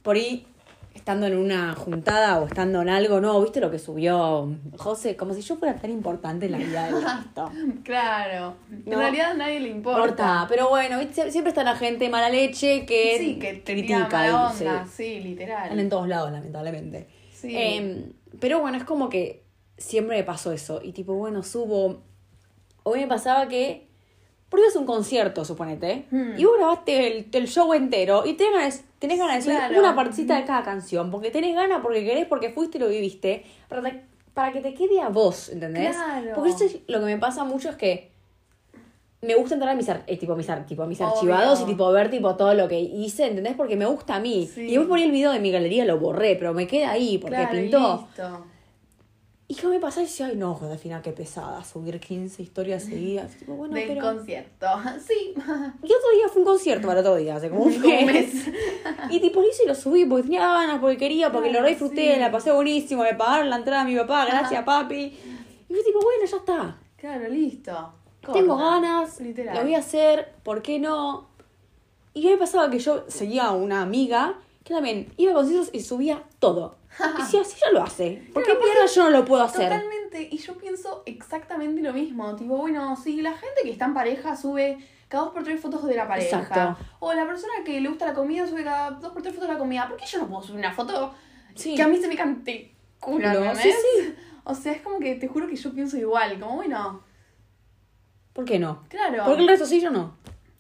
por 0.03 0.15
ahí 0.15 0.47
estando 0.95 1.27
en 1.27 1.37
una 1.37 1.75
juntada 1.75 2.39
o 2.41 2.47
estando 2.47 2.81
en 2.83 2.89
algo, 2.89 3.21
no, 3.21 3.43
¿viste 3.43 3.59
lo 3.61 3.69
que 3.71 3.81
subió 3.81 4.49
José? 4.79 5.17
Como 5.17 5.35
si 5.35 5.43
yo 5.43 5.57
fuera 5.57 5.75
tan 5.75 5.91
importante 5.91 6.47
en 6.47 6.53
la 6.53 6.59
vida 6.59 6.87
del 6.87 7.03
resto. 7.03 7.51
Claro. 7.85 8.55
En 8.71 8.85
No. 8.93 8.99
realidad 8.99 9.33
a 9.33 9.35
nadie 9.35 9.59
le 9.61 9.69
importa. 9.71 10.01
Importa, 10.01 10.47
pero 10.49 10.69
bueno, 10.69 11.01
¿viste? 11.01 11.33
siempre 11.33 11.49
está 11.51 11.65
la 11.65 11.75
gente 11.77 12.09
mala 12.09 12.29
leche 12.31 12.87
que, 12.87 13.17
Sí, 13.19 13.39
que 13.41 13.55
te 13.55 13.73
critica. 13.73 14.09
Mala 14.11 14.51
y- 14.55 14.57
sí. 14.59 14.65
onda, 14.67 14.87
sí, 14.87 15.21
literal. 15.21 15.65
Están 15.65 15.81
en 15.81 15.89
todos 15.89 16.07
lados, 16.09 16.31
lamentablemente. 16.31 17.09
Sí. 17.49 17.55
Em, 17.57 18.13
pero 18.41 18.61
bueno, 18.61 18.77
es 18.77 18.85
como 18.85 19.09
que 19.09 19.45
siempre 19.79 20.17
me 20.17 20.25
pasó 20.25 20.53
eso. 20.53 20.81
Y 20.83 20.93
tipo, 20.93 21.15
bueno, 21.15 21.43
subo. 21.43 22.03
Hoy 22.83 23.01
me 23.01 23.07
pasaba 23.07 23.49
que. 23.49 23.89
Por 24.49 24.61
ibas 24.61 24.77
a 24.77 24.79
un 24.79 24.87
concierto, 24.87 25.45
suponete. 25.45 26.07
Hmm. 26.11 26.39
Y 26.39 26.45
vos 26.45 26.55
grabaste 26.59 27.07
el, 27.07 27.29
el 27.33 27.49
show 27.49 27.73
entero. 27.75 28.25
Y 28.25 28.35
tenés 28.35 28.53
ganas, 28.55 28.85
tenés 29.01 29.19
ganas 29.19 29.37
de 29.37 29.43
subir 29.43 29.57
Claro. 29.57 29.79
una 29.81 29.97
partecita 29.97 30.37
de 30.37 30.45
cada 30.45 30.63
canción. 30.63 31.11
Porque 31.11 31.31
tenés 31.31 31.57
ganas, 31.57 31.81
porque 31.83 32.05
querés, 32.05 32.27
porque 32.27 32.51
fuiste 32.51 32.79
y 32.79 32.81
lo 32.81 32.89
viviste. 32.89 33.45
Para, 33.69 34.05
para 34.33 34.53
que 34.53 34.61
te 34.61 34.73
quede 34.75 35.01
a 35.01 35.09
vos, 35.09 35.49
¿entendés? 35.49 35.97
Claro. 35.97 36.33
Porque 36.37 36.51
eso 36.51 36.65
es 36.65 36.79
lo 36.87 37.01
que 37.01 37.07
me 37.07 37.19
pasa 37.19 37.45
mucho 37.45 37.69
es 37.71 37.77
que. 37.77 38.14
Me 39.27 39.35
gusta 39.35 39.55
entrar 39.55 39.73
a 39.73 39.77
mis, 39.77 39.89
ar- 39.89 40.05
eh, 40.07 40.17
tipo, 40.17 40.35
mis, 40.37 40.49
ar- 40.51 40.67
tipo, 40.67 40.83
a 40.83 40.87
mis 40.87 41.01
Obvio. 41.01 41.09
archivados 41.15 41.61
y 41.63 41.65
tipo 41.65 41.91
ver 41.93 42.11
tipo 42.11 42.35
todo 42.37 42.55
lo 42.55 42.69
que 42.69 42.79
hice, 42.81 43.27
¿entendés? 43.27 43.55
Porque 43.57 43.77
me 43.77 43.87
gusta 43.87 44.17
a 44.17 44.21
mí. 44.21 44.49
Sí. 44.53 44.63
Y 44.63 44.67
después 44.69 44.89
por 44.89 44.99
ahí 44.99 45.05
el 45.05 45.13
video 45.13 45.33
de 45.33 45.41
mi 45.41 45.51
galería 45.51 45.85
lo 45.85 45.99
borré, 45.99 46.37
pero 46.37 46.53
me 46.55 46.67
queda 46.67 46.91
ahí 46.91 47.19
porque 47.19 47.37
Claro, 47.37 47.53
pintó. 47.53 48.07
listo. 48.17 48.45
Y 49.47 49.55
qué 49.57 49.67
me 49.67 49.79
pasa 49.79 50.01
y 50.01 50.05
decía, 50.05 50.27
ay 50.27 50.37
no, 50.37 50.59
al 50.63 50.79
final 50.79 51.03
qué 51.03 51.13
pesada, 51.13 51.63
subir 51.63 52.01
15 52.01 52.43
historias 52.43 52.83
seguidas. 52.91 53.31
Tipo, 53.37 53.55
bueno, 53.55 53.75
Del 53.75 53.89
pero... 53.89 54.01
concierto. 54.01 54.67
Sí. 55.07 55.35
Y 55.35 55.87
otro 55.93 56.11
día 56.17 56.29
fue 56.33 56.41
un 56.43 56.47
concierto 56.47 56.87
para 56.89 57.01
otro 57.01 57.17
día, 57.17 57.37
hace 57.37 57.51
como 57.51 57.65
un 57.65 57.81
mes. 57.81 58.47
Y 59.11 59.21
tipo, 59.21 59.41
lo 59.43 59.49
hice 59.49 59.65
y 59.65 59.69
lo 59.69 59.75
subí 59.75 60.07
porque 60.07 60.25
tenía 60.25 60.41
ganas, 60.49 60.79
porque 60.81 60.97
quería, 60.97 61.31
porque 61.31 61.51
Claro, 61.51 61.65
lo 61.65 61.69
disfruté, 61.69 62.15
sí. 62.15 62.21
la 62.21 62.31
pasé 62.33 62.53
buenísimo, 62.53 63.03
me 63.03 63.15
pagaron 63.15 63.51
la 63.51 63.57
entrada 63.57 63.83
a 63.83 63.85
mi 63.85 63.95
papá, 63.97 64.25
gracias 64.25 64.65
papi. 64.65 65.13
Y 65.69 65.73
fue 65.75 65.83
tipo, 65.85 66.01
bueno, 66.01 66.25
ya 66.31 66.37
está. 66.39 66.79
Claro, 66.97 67.29
listo. 67.29 67.93
Tengo 68.33 68.57
ganas, 68.57 69.21
Literal. 69.21 69.57
lo 69.57 69.63
voy 69.63 69.75
a 69.75 69.79
hacer, 69.79 70.33
¿por 70.43 70.63
qué 70.63 70.79
no? 70.79 71.29
Y 72.15 72.21
a 72.23 72.25
mí 72.27 72.31
me 72.33 72.39
pasaba 72.39 72.71
que 72.71 72.79
yo 72.79 73.05
seguía 73.09 73.45
a 73.47 73.53
una 73.53 73.83
amiga 73.83 74.35
que 74.65 74.73
también 74.73 75.13
iba 75.17 75.33
a 75.33 75.35
conciertos 75.35 75.71
y 75.73 75.81
subía 75.81 76.23
todo. 76.39 76.77
Y 77.19 77.23
decía, 77.23 77.41
así 77.41 77.57
ya 77.61 77.73
lo 77.73 77.83
hace. 77.83 78.23
¿Por 78.33 78.45
qué 78.45 78.53
mierda 78.55 78.87
yo 78.87 79.03
no 79.05 79.11
lo 79.11 79.25
puedo 79.25 79.43
hacer? 79.43 79.65
Totalmente. 79.69 80.29
Y 80.31 80.39
yo 80.39 80.55
pienso 80.57 81.03
exactamente 81.07 81.83
lo 81.83 81.93
mismo. 81.93 82.37
Tipo, 82.37 82.57
bueno, 82.57 82.95
si 82.97 83.21
la 83.21 83.33
gente 83.33 83.63
que 83.65 83.71
está 83.73 83.87
en 83.87 83.95
pareja 83.95 84.37
sube 84.37 84.79
cada 85.09 85.25
dos 85.25 85.33
por 85.35 85.43
tres 85.43 85.61
fotos 85.61 85.85
de 85.87 85.97
la 85.97 86.07
pareja. 86.07 86.39
Exacto. 86.41 86.85
O 87.01 87.13
la 87.13 87.27
persona 87.27 87.53
que 87.65 87.81
le 87.81 87.89
gusta 87.89 88.07
la 88.07 88.15
comida 88.15 88.47
sube 88.47 88.63
cada 88.63 88.93
dos 88.93 89.13
por 89.13 89.23
tres 89.23 89.35
fotos 89.35 89.49
de 89.49 89.55
la 89.55 89.59
comida. 89.59 89.89
¿Por 89.89 89.97
qué 89.97 90.07
yo 90.07 90.19
no 90.21 90.29
puedo 90.29 90.43
subir 90.43 90.61
una 90.61 90.73
foto 90.73 91.13
Sí. 91.57 91.75
que 91.75 91.83
a 91.83 91.89
mí 91.89 91.97
se 91.97 92.07
me 92.09 92.17
cante 92.17 92.75
culo, 93.01 93.55
sí. 93.57 93.73
O 94.45 94.55
sea, 94.55 94.73
es 94.73 94.83
como 94.83 94.99
que 95.01 95.17
te 95.17 95.27
juro 95.29 95.47
que 95.49 95.57
yo 95.57 95.73
pienso 95.73 95.97
igual. 95.97 96.39
Como, 96.39 96.57
bueno, 96.57 97.03
¿Por 98.35 98.45
qué 98.45 98.59
no? 98.59 98.83
claro. 98.89 99.23
Porque 99.25 99.43
el 99.43 99.49
resto 99.49 99.65
sí, 99.65 99.81
yo 99.81 99.91
no. 99.91 100.17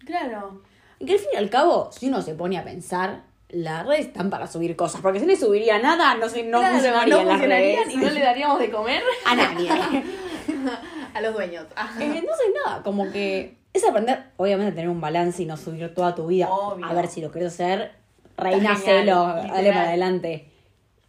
Claro. 0.06 0.62
Y 0.98 1.06
que 1.06 1.12
al 1.14 1.18
fin 1.18 1.28
y 1.34 1.36
al 1.36 1.50
cabo, 1.50 1.90
si 1.92 2.08
uno 2.08 2.22
se 2.22 2.34
pone 2.34 2.56
a 2.56 2.64
pensar, 2.64 3.24
las 3.48 3.84
redes 3.84 4.06
están 4.06 4.30
para 4.30 4.46
subir 4.46 4.76
cosas. 4.76 5.00
Porque 5.00 5.20
si 5.20 5.26
no 5.26 5.34
subiría 5.36 5.78
nada, 5.80 6.14
no, 6.14 6.28
sé, 6.28 6.44
no 6.44 6.58
claro, 6.58 6.74
funcionaría 6.74 7.16
no 7.16 7.22
las 7.24 7.32
funcionarían 7.32 7.84
redes. 7.84 7.94
y 7.94 7.96
no 7.98 8.10
le 8.10 8.20
daríamos 8.20 8.58
de 8.60 8.70
comer 8.70 9.02
A 9.26 9.34
nadie. 9.34 9.68
a 11.14 11.20
los 11.20 11.34
dueños. 11.34 11.66
Sé 11.98 12.52
nada, 12.64 12.82
como 12.82 13.10
que 13.10 13.56
es 13.72 13.84
aprender, 13.84 14.24
obviamente, 14.36 14.72
a 14.72 14.74
tener 14.74 14.88
un 14.88 15.00
balance 15.00 15.42
y 15.42 15.46
no 15.46 15.56
subir 15.56 15.92
toda 15.94 16.14
tu 16.14 16.28
vida. 16.28 16.48
Obvio. 16.48 16.86
A 16.86 16.92
ver 16.92 17.08
si 17.08 17.20
lo 17.20 17.32
querés 17.32 17.54
hacer, 17.54 17.92
reina 18.36 18.76
celo, 18.76 19.26
dale 19.26 19.70
para 19.70 19.88
adelante. 19.88 20.50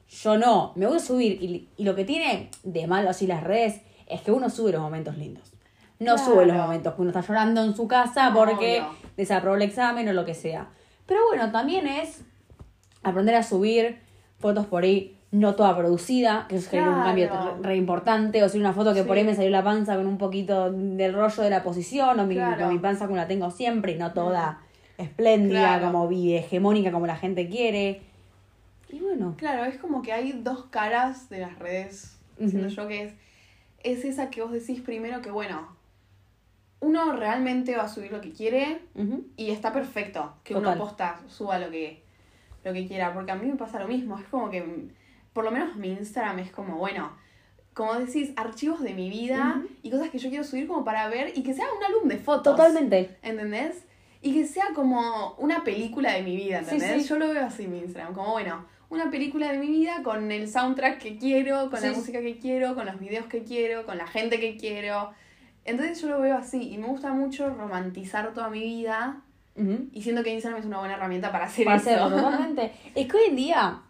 Yo 0.09 0.37
no, 0.37 0.71
me 0.75 0.87
voy 0.87 0.97
a 0.97 0.99
subir. 0.99 1.43
Y, 1.43 1.69
y 1.77 1.83
lo 1.83 1.95
que 1.95 2.05
tiene 2.05 2.49
de 2.63 2.87
malo 2.87 3.09
así 3.09 3.27
las 3.27 3.43
redes 3.43 3.81
es 4.07 4.21
que 4.21 4.31
uno 4.31 4.49
sube 4.49 4.71
los 4.71 4.81
momentos 4.81 5.17
lindos. 5.17 5.54
No 6.05 6.15
Claro. 6.15 6.31
sube 6.33 6.45
los 6.45 6.55
momentos 6.57 6.93
que 6.93 7.01
uno 7.01 7.09
está 7.09 7.21
llorando 7.21 7.63
en 7.63 7.75
su 7.75 7.87
casa 7.87 8.31
porque 8.33 8.81
no. 8.81 8.89
desaprobó 9.17 9.55
el 9.55 9.61
examen 9.63 10.07
o 10.09 10.13
lo 10.13 10.23
que 10.25 10.33
sea. 10.33 10.67
Pero 11.05 11.21
bueno, 11.27 11.51
también 11.51 11.87
es 11.87 12.21
aprender 13.03 13.35
a 13.35 13.43
subir 13.43 13.99
fotos 14.39 14.65
por 14.65 14.83
ahí 14.83 15.11
no 15.31 15.53
toda 15.55 15.75
producida, 15.75 16.45
que 16.47 16.55
eso 16.55 16.69
genera 16.69 16.91
un 16.91 17.03
cambio 17.03 17.57
re, 17.61 17.75
importante, 17.75 18.41
o 18.43 18.47
si 18.47 18.57
una 18.57 18.71
foto 18.71 18.93
que 18.93 19.03
por 19.03 19.17
ahí 19.17 19.25
me 19.25 19.35
salió 19.35 19.49
la 19.49 19.63
panza 19.63 19.97
con 19.97 20.07
un 20.07 20.17
poquito 20.17 20.71
del 20.71 21.13
rollo 21.13 21.43
de 21.43 21.49
la 21.49 21.61
posición, 21.61 22.17
o 22.19 22.25
mi, 22.25 22.35
Claro. 22.35 22.69
mi 22.69 22.79
panza 22.79 23.05
como 23.05 23.17
la 23.17 23.27
tengo 23.27 23.51
siempre, 23.51 23.91
y 23.93 23.97
no 23.97 24.13
toda 24.13 24.59
espléndida, 24.97 25.81
como 25.81 26.09
hegemónica 26.09 26.91
como 26.91 27.05
la 27.05 27.17
gente 27.17 27.49
quiere. 27.49 28.01
Y 28.89 28.99
bueno, 29.01 29.33
Claro, 29.37 29.65
es 29.65 29.77
como 29.77 30.01
que 30.01 30.13
hay 30.13 30.31
dos 30.31 30.65
caras 30.69 31.27
de 31.29 31.39
las 31.39 31.59
redes. 31.59 32.17
Siento 32.37 32.67
Ujú. 32.67 32.69
yo 32.69 32.87
que 32.87 33.03
es, 33.03 33.13
es 33.83 34.05
esa 34.05 34.29
que 34.29 34.41
vos 34.41 34.53
decís 34.53 34.79
primero 34.81 35.21
que, 35.21 35.31
bueno, 35.31 35.67
uno 36.85 37.13
realmente 37.15 37.75
va 37.75 37.83
a 37.83 37.87
subir 37.87 38.11
lo 38.11 38.21
que 38.21 38.31
quiere 38.31 38.81
ujú, 38.95 39.25
y 39.37 39.49
está 39.51 39.73
perfecto 39.73 40.33
que 40.43 40.53
Total. 40.53 40.73
uno 40.75 40.83
posta, 40.85 41.19
suba 41.27 41.57
lo 41.57 41.69
que, 41.71 42.03
lo 42.63 42.73
que 42.73 42.85
quiera. 42.87 43.13
Porque 43.13 43.31
a 43.31 43.35
mí 43.35 43.47
me 43.47 43.55
pasa 43.55 43.79
lo 43.79 43.87
mismo. 43.87 44.17
Es 44.19 44.25
como 44.25 44.49
que, 44.49 44.63
por 45.33 45.43
lo 45.43 45.51
menos 45.51 45.75
mi 45.75 45.89
Instagram 45.91 46.39
es 46.39 46.51
como, 46.51 46.77
bueno, 46.77 47.11
como 47.73 47.93
decís, 47.95 48.31
archivos 48.35 48.81
de 48.81 48.93
mi 48.93 49.09
vida 49.09 49.55
Ujú. 49.57 49.67
y 49.83 49.89
cosas 49.89 50.09
que 50.09 50.17
yo 50.19 50.29
quiero 50.29 50.43
subir 50.43 50.67
como 50.67 50.85
para 50.85 51.07
ver 51.09 51.31
y 51.35 51.43
que 51.43 51.53
sea 51.53 51.65
un 51.77 51.83
álbum 51.83 52.07
de 52.07 52.17
fotos. 52.17 52.55
totalmente. 52.55 53.17
¿Entendés? 53.21 53.83
Y 54.21 54.33
que 54.33 54.45
sea 54.45 54.67
como 54.73 55.35
una 55.37 55.63
película 55.63 56.13
de 56.13 56.23
mi 56.23 56.35
vida, 56.35 56.63
Sí, 56.63 56.75
¿entendés? 56.75 57.03
sí. 57.03 57.09
Yo 57.09 57.17
lo 57.19 57.27
veo 57.29 57.45
así 57.45 57.67
mi 57.67 57.79
Instagram, 57.79 58.13
como 58.13 58.31
bueno, 58.31 58.65
una 58.89 59.09
película 59.11 59.51
de 59.51 59.57
mi 59.59 59.67
vida 59.67 60.01
con 60.03 60.31
el 60.31 60.47
soundtrack 60.47 60.99
que 60.99 61.17
quiero, 61.17 61.69
con 61.69 61.79
Sí, 61.79 61.87
la 61.87 61.93
sí. 61.93 61.99
música 61.99 62.21
que 62.21 62.37
quiero, 62.37 62.75
con 62.75 62.85
los 62.85 62.99
videos 62.99 63.25
que 63.25 63.43
quiero, 63.43 63.85
con 63.85 63.97
la 63.97 64.07
gente 64.07 64.39
que 64.39 64.55
quiero. 64.57 65.11
Entonces 65.65 65.99
yo 66.01 66.07
lo 66.09 66.21
veo 66.21 66.37
así 66.37 66.71
y 66.71 66.77
me 66.77 66.87
gusta 66.87 67.11
mucho 67.13 67.49
romantizar 67.49 68.33
toda 68.33 68.49
mi 68.49 68.59
vida 68.59 69.21
y 69.93 70.01
siento 70.01 70.21
que 70.21 70.31
Instagram 70.33 70.59
es 70.59 70.65
una 70.65 70.79
buena 70.79 70.95
herramienta 70.95 71.31
para 71.31 71.45
hacer 71.45 71.63
Para 71.65 71.77
eso. 71.77 71.89
hacerlo, 71.89 72.09
totalmente. 72.17 72.71
Es 72.95 73.07
que 73.07 73.17
hoy 73.17 73.23
en 73.29 73.35
día, 73.37 73.81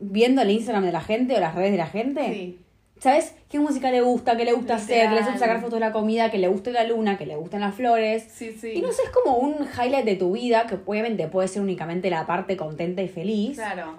viendo 0.00 0.42
el 0.42 0.50
Instagram 0.50 0.84
de 0.84 0.92
la 0.92 1.00
gente 1.00 1.36
o 1.36 1.40
las 1.40 1.54
redes 1.54 1.70
de 1.70 1.78
la 1.78 1.86
gente, 1.86 2.26
Sí, 2.26 2.60
¿sabes 2.98 3.34
qué 3.48 3.60
música 3.60 3.92
le 3.92 4.00
gusta? 4.00 4.36
¿Qué 4.36 4.44
le 4.44 4.52
gusta 4.52 4.74
hacer? 4.74 4.88
Que 4.88 4.94
le 5.04 5.10
Literal. 5.10 5.24
gusta 5.32 5.38
sacar 5.38 5.60
fotos 5.60 5.74
de 5.74 5.80
la 5.86 5.92
comida, 5.92 6.32
que 6.32 6.38
le 6.38 6.48
guste 6.48 6.72
la 6.72 6.82
luna, 6.84 7.16
que 7.16 7.26
le 7.26 7.36
gusten 7.36 7.60
las 7.60 7.76
flores. 7.76 8.26
sí, 8.28 8.52
sí. 8.60 8.72
Y 8.74 8.82
no 8.82 8.90
sé, 8.92 9.02
es 9.04 9.10
como 9.10 9.36
un 9.36 9.54
highlight 9.68 10.04
de 10.04 10.16
tu 10.16 10.32
vida 10.32 10.66
que 10.66 10.76
obviamente 10.84 11.28
puede 11.28 11.46
ser 11.46 11.62
únicamente 11.62 12.10
la 12.10 12.26
parte 12.26 12.56
contenta 12.56 13.02
y 13.02 13.08
feliz. 13.08 13.56
Claro. 13.56 13.98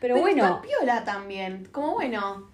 Pero, 0.00 0.18
bueno, 0.18 0.44
está 0.44 0.60
piola 0.62 1.04
también. 1.04 1.66
Como 1.72 1.92
bueno. 1.94 2.49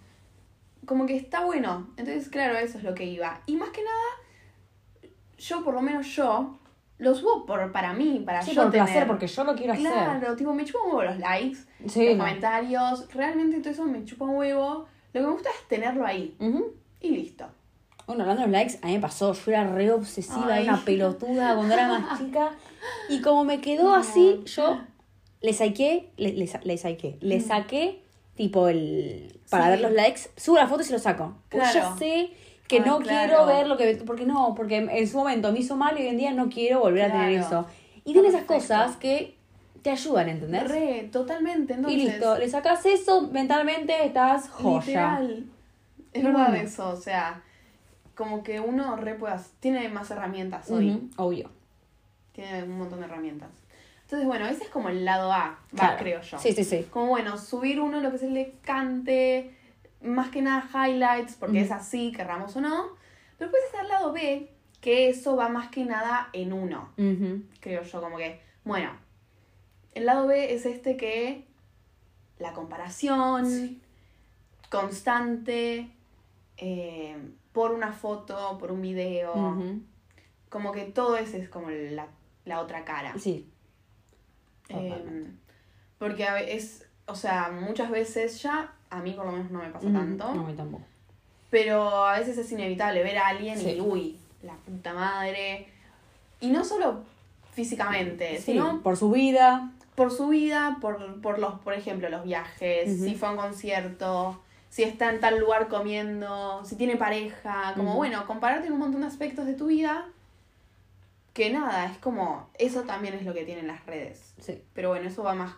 Como 0.87 1.05
que 1.07 1.17
está 1.17 1.45
bueno. 1.45 1.89
Entonces, 1.97 2.29
claro, 2.29 2.57
eso 2.57 2.79
es 2.79 2.85
lo 2.85 2.95
que 2.95 3.05
iba. 3.05 3.43
Y 3.47 3.57
más 3.57 3.71
que 3.71 3.83
nada, 3.83 5.11
yo, 5.39 5.63
por 5.65 5.75
lo 5.75 5.83
menos 5.83 6.07
yo, 6.15 6.59
lo 6.99 7.15
subo 7.15 7.45
por, 7.45 7.73
para 7.73 7.93
mí, 7.93 8.23
para 8.25 8.41
sí, 8.43 8.53
yo 8.55 8.63
por 8.63 8.71
tener. 8.71 8.87
placer, 8.87 9.07
porque 9.07 9.27
yo 9.27 9.45
lo 9.45 9.55
quiero 9.55 9.73
hacer. 9.75 9.85
Claro, 9.93 10.37
tipo, 10.37 10.55
me 10.55 10.65
chupa 10.65 10.81
un 10.85 10.89
huevo 10.95 11.03
los 11.03 11.19
likes, 11.19 11.59
Sí, 11.89 12.07
los 12.07 12.17
no. 12.17 12.25
comentarios. 12.25 13.13
Realmente 13.13 13.59
todo 13.61 13.71
eso 13.71 13.85
me 13.85 14.05
chupa 14.05 14.25
un 14.25 14.37
huevo. 14.37 14.87
Lo 15.13 15.21
que 15.21 15.27
me 15.27 15.33
gusta 15.33 15.51
es 15.51 15.69
tenerlo 15.69 16.07
ahí. 16.07 16.37
Ujú. 16.41 16.75
Y 17.01 17.11
listo. 17.11 17.47
Bueno, 18.07 18.23
hablando 18.23 18.43
de 18.43 18.49
los 18.49 18.53
likes, 18.53 18.79
a 18.83 18.87
mí 18.87 18.93
me 18.95 19.01
pasó, 19.01 19.33
yo 19.33 19.51
era 19.51 19.65
re 19.69 19.91
obsesiva, 19.91 20.47
Ay. 20.55 20.63
era 20.65 20.75
una 20.75 20.85
pelotuda 20.85 21.55
cuando 21.57 21.75
era 21.75 21.89
más 21.99 22.19
chica. 22.21 22.53
Y 23.09 23.21
como 23.21 23.45
me 23.45 23.61
quedó 23.61 23.83
No. 23.85 23.95
así, 23.97 24.43
yo 24.47 24.79
le 25.41 25.53
saqué, 25.53 26.13
le, 26.17 26.33
le, 26.33 26.49
le 26.65 26.79
saqué, 26.79 27.19
le 27.21 27.41
saqué 27.41 28.05
tipo 28.37 28.69
el. 28.69 29.41
para 29.51 29.65
Sí. 29.65 29.71
ver 29.71 29.81
los 29.81 29.93
likes, 29.93 30.21
subo 30.37 30.57
la 30.57 30.67
foto 30.69 30.83
y 30.83 30.85
se 30.85 30.93
lo 30.93 30.99
saco. 30.99 31.35
Porque 31.51 31.69
Claro. 31.71 31.91
ya 31.93 31.97
sé 31.97 32.31
que 32.69 32.81
no 32.81 32.99
claro. 32.99 33.27
quiero 33.29 33.47
ver 33.47 33.67
lo 33.67 33.77
que. 33.77 34.03
Porque 34.07 34.27
no, 34.27 34.55
porque 34.55 34.77
en 34.79 35.09
su 35.09 35.17
momento 35.19 35.53
me 35.53 35.61
hizo 35.61 35.77
mal 35.77 35.99
y 35.99 36.03
hoy 36.03 36.09
en 36.09 36.17
día 36.19 36.33
no 36.33 36.49
quiero 36.49 36.81
volver 36.81 37.05
a 37.05 37.13
tener 37.13 37.33
eso. 37.41 37.67
Y 38.05 38.13
tiene 38.13 38.29
esas 38.29 38.45
cosas 38.45 38.97
que 38.97 39.35
te 39.83 39.91
ayudan, 39.91 40.29
¿entendés? 40.29 40.69
Re, 40.69 41.09
totalmente. 41.13 41.75
Entonces, 41.75 42.01
y 42.01 42.05
listo, 42.05 42.37
le 42.39 42.49
sacas 42.49 42.85
eso, 42.87 43.23
mentalmente 43.23 44.05
estás 44.05 44.49
joya. 44.49 45.21
Literal. 45.21 45.45
Es 46.13 46.25
verdad 46.25 46.57
eso, 46.57 46.89
o 46.91 46.97
sea, 46.97 47.43
como 48.15 48.43
que 48.43 48.59
uno 48.59 48.97
re 48.97 49.15
puede 49.15 49.35
hacer- 49.35 49.53
tiene 49.61 49.89
más 49.89 50.11
herramientas 50.11 50.71
hoy. 50.71 51.09
Obvio. 51.17 51.51
Tiene 52.33 52.65
un 52.65 52.79
montón 52.79 52.99
de 53.01 53.07
herramientas. 53.07 53.51
Entonces, 54.07 54.29
bueno, 54.29 54.47
ese 54.47 54.63
es 54.63 54.71
como 54.71 54.89
el 54.89 55.05
lado 55.05 55.33
A, 55.33 55.39
va, 55.39 55.59
Claro. 55.75 55.97
creo 55.99 56.21
yo. 56.23 56.39
Sí, 56.39 56.53
sí, 56.53 56.63
sí. 56.63 56.87
Como 56.91 57.09
bueno, 57.09 57.37
subir 57.39 57.81
uno 57.81 58.01
lo 58.01 58.13
que 58.13 58.19
se 58.19 58.31
le 58.31 58.53
cante, 58.63 59.53
más 60.01 60.31
que 60.31 60.43
nada 60.43 60.65
highlights, 60.73 61.35
porque 61.35 61.63
es 61.63 61.73
así, 61.73 62.13
querramos 62.13 62.55
o 62.55 62.61
no. 62.61 62.91
Pero 63.37 63.51
después 63.51 63.65
está 63.67 63.81
el 63.83 63.89
lado 63.89 64.13
B, 64.13 64.49
que 64.81 65.09
eso 65.09 65.35
va 65.35 65.49
más 65.49 65.71
que 65.71 65.85
nada 65.85 66.29
en 66.33 66.53
uno, 66.53 66.91
creo 67.61 67.83
yo, 67.83 68.01
como 68.01 68.17
que, 68.17 68.41
bueno, 68.63 68.91
el 69.95 70.07
lado 70.07 70.29
B 70.29 70.55
es 70.55 70.67
este 70.67 70.97
que 70.97 71.45
la 72.39 72.53
comparación 72.53 73.81
constante 74.71 75.91
eh, 76.59 77.17
por 77.53 77.73
una 77.73 77.93
foto, 77.93 78.57
por 78.59 78.71
un 78.71 78.83
video, 78.83 79.57
como 80.49 80.71
que 80.71 80.85
todo 80.85 81.17
ese 81.17 81.39
es 81.41 81.49
como 81.49 81.71
la, 81.71 82.07
la 82.45 82.61
otra 82.61 82.85
cara. 82.85 83.15
Sí. 83.19 83.51
Eh, 84.69 85.27
porque 85.99 86.27
es, 86.49 86.87
o 87.07 87.15
sea, 87.15 87.51
muchas 87.51 87.91
veces 87.91 88.43
ya, 88.43 88.73
a 88.91 89.01
mí 89.01 89.13
por 89.13 89.27
lo 89.27 89.33
menos 89.33 89.51
no 89.51 89.61
me 89.61 89.69
pasa 89.71 89.87
Ujú. 89.87 89.97
tanto, 89.97 90.35
No, 90.35 90.41
a 90.45 90.49
mí 90.49 90.55
tampoco. 90.55 90.85
pero 91.51 92.05
a 92.07 92.19
veces 92.19 92.37
es 92.39 92.51
inevitable 92.53 93.03
ver 93.03 93.19
a 93.19 93.29
alguien 93.29 93.59
Sí. 93.59 93.71
y, 93.77 93.81
uy, 93.81 94.19
la 94.43 94.55
puta 94.55 94.93
madre. 94.93 95.69
Y 96.41 96.49
no 96.51 96.65
solo 96.65 97.03
físicamente, 97.55 98.37
Sí, 98.37 98.53
sino 98.53 98.83
por 98.83 98.97
su 98.97 99.11
vida. 99.11 99.71
por 99.95 100.11
su 100.13 100.29
vida, 100.29 100.77
por, 100.83 101.21
por 101.23 101.39
los, 101.39 101.59
por 101.61 101.73
ejemplo, 101.73 102.11
los 102.11 102.23
viajes, 102.25 103.01
si 103.01 103.15
fue 103.15 103.29
a 103.29 103.31
un 103.31 103.39
concierto, 103.39 104.39
si 104.69 104.83
está 104.83 105.09
en 105.11 105.21
tal 105.21 105.39
lugar 105.39 105.69
comiendo, 105.69 106.63
si 106.67 106.77
tiene 106.77 106.97
pareja, 106.97 107.73
como 107.75 107.95
bueno, 107.97 108.27
compararte 108.27 108.67
en 108.67 108.75
un 108.75 108.81
montón 108.81 109.01
de 109.01 109.07
aspectos 109.07 109.47
de 109.47 109.55
tu 109.55 109.69
vida, 109.69 110.07
que 111.37 111.51
nada, 111.51 111.85
es 111.85 111.99
como, 111.99 112.49
eso 112.59 112.85
también 112.85 113.13
es 113.13 113.23
lo 113.27 113.35
que 113.35 113.45
tienen 113.45 113.67
las 113.67 113.85
redes. 113.85 114.33
Sí. 114.41 114.63
Pero 114.73 114.89
bueno, 114.89 115.07
eso 115.07 115.23
va 115.23 115.35
más 115.35 115.53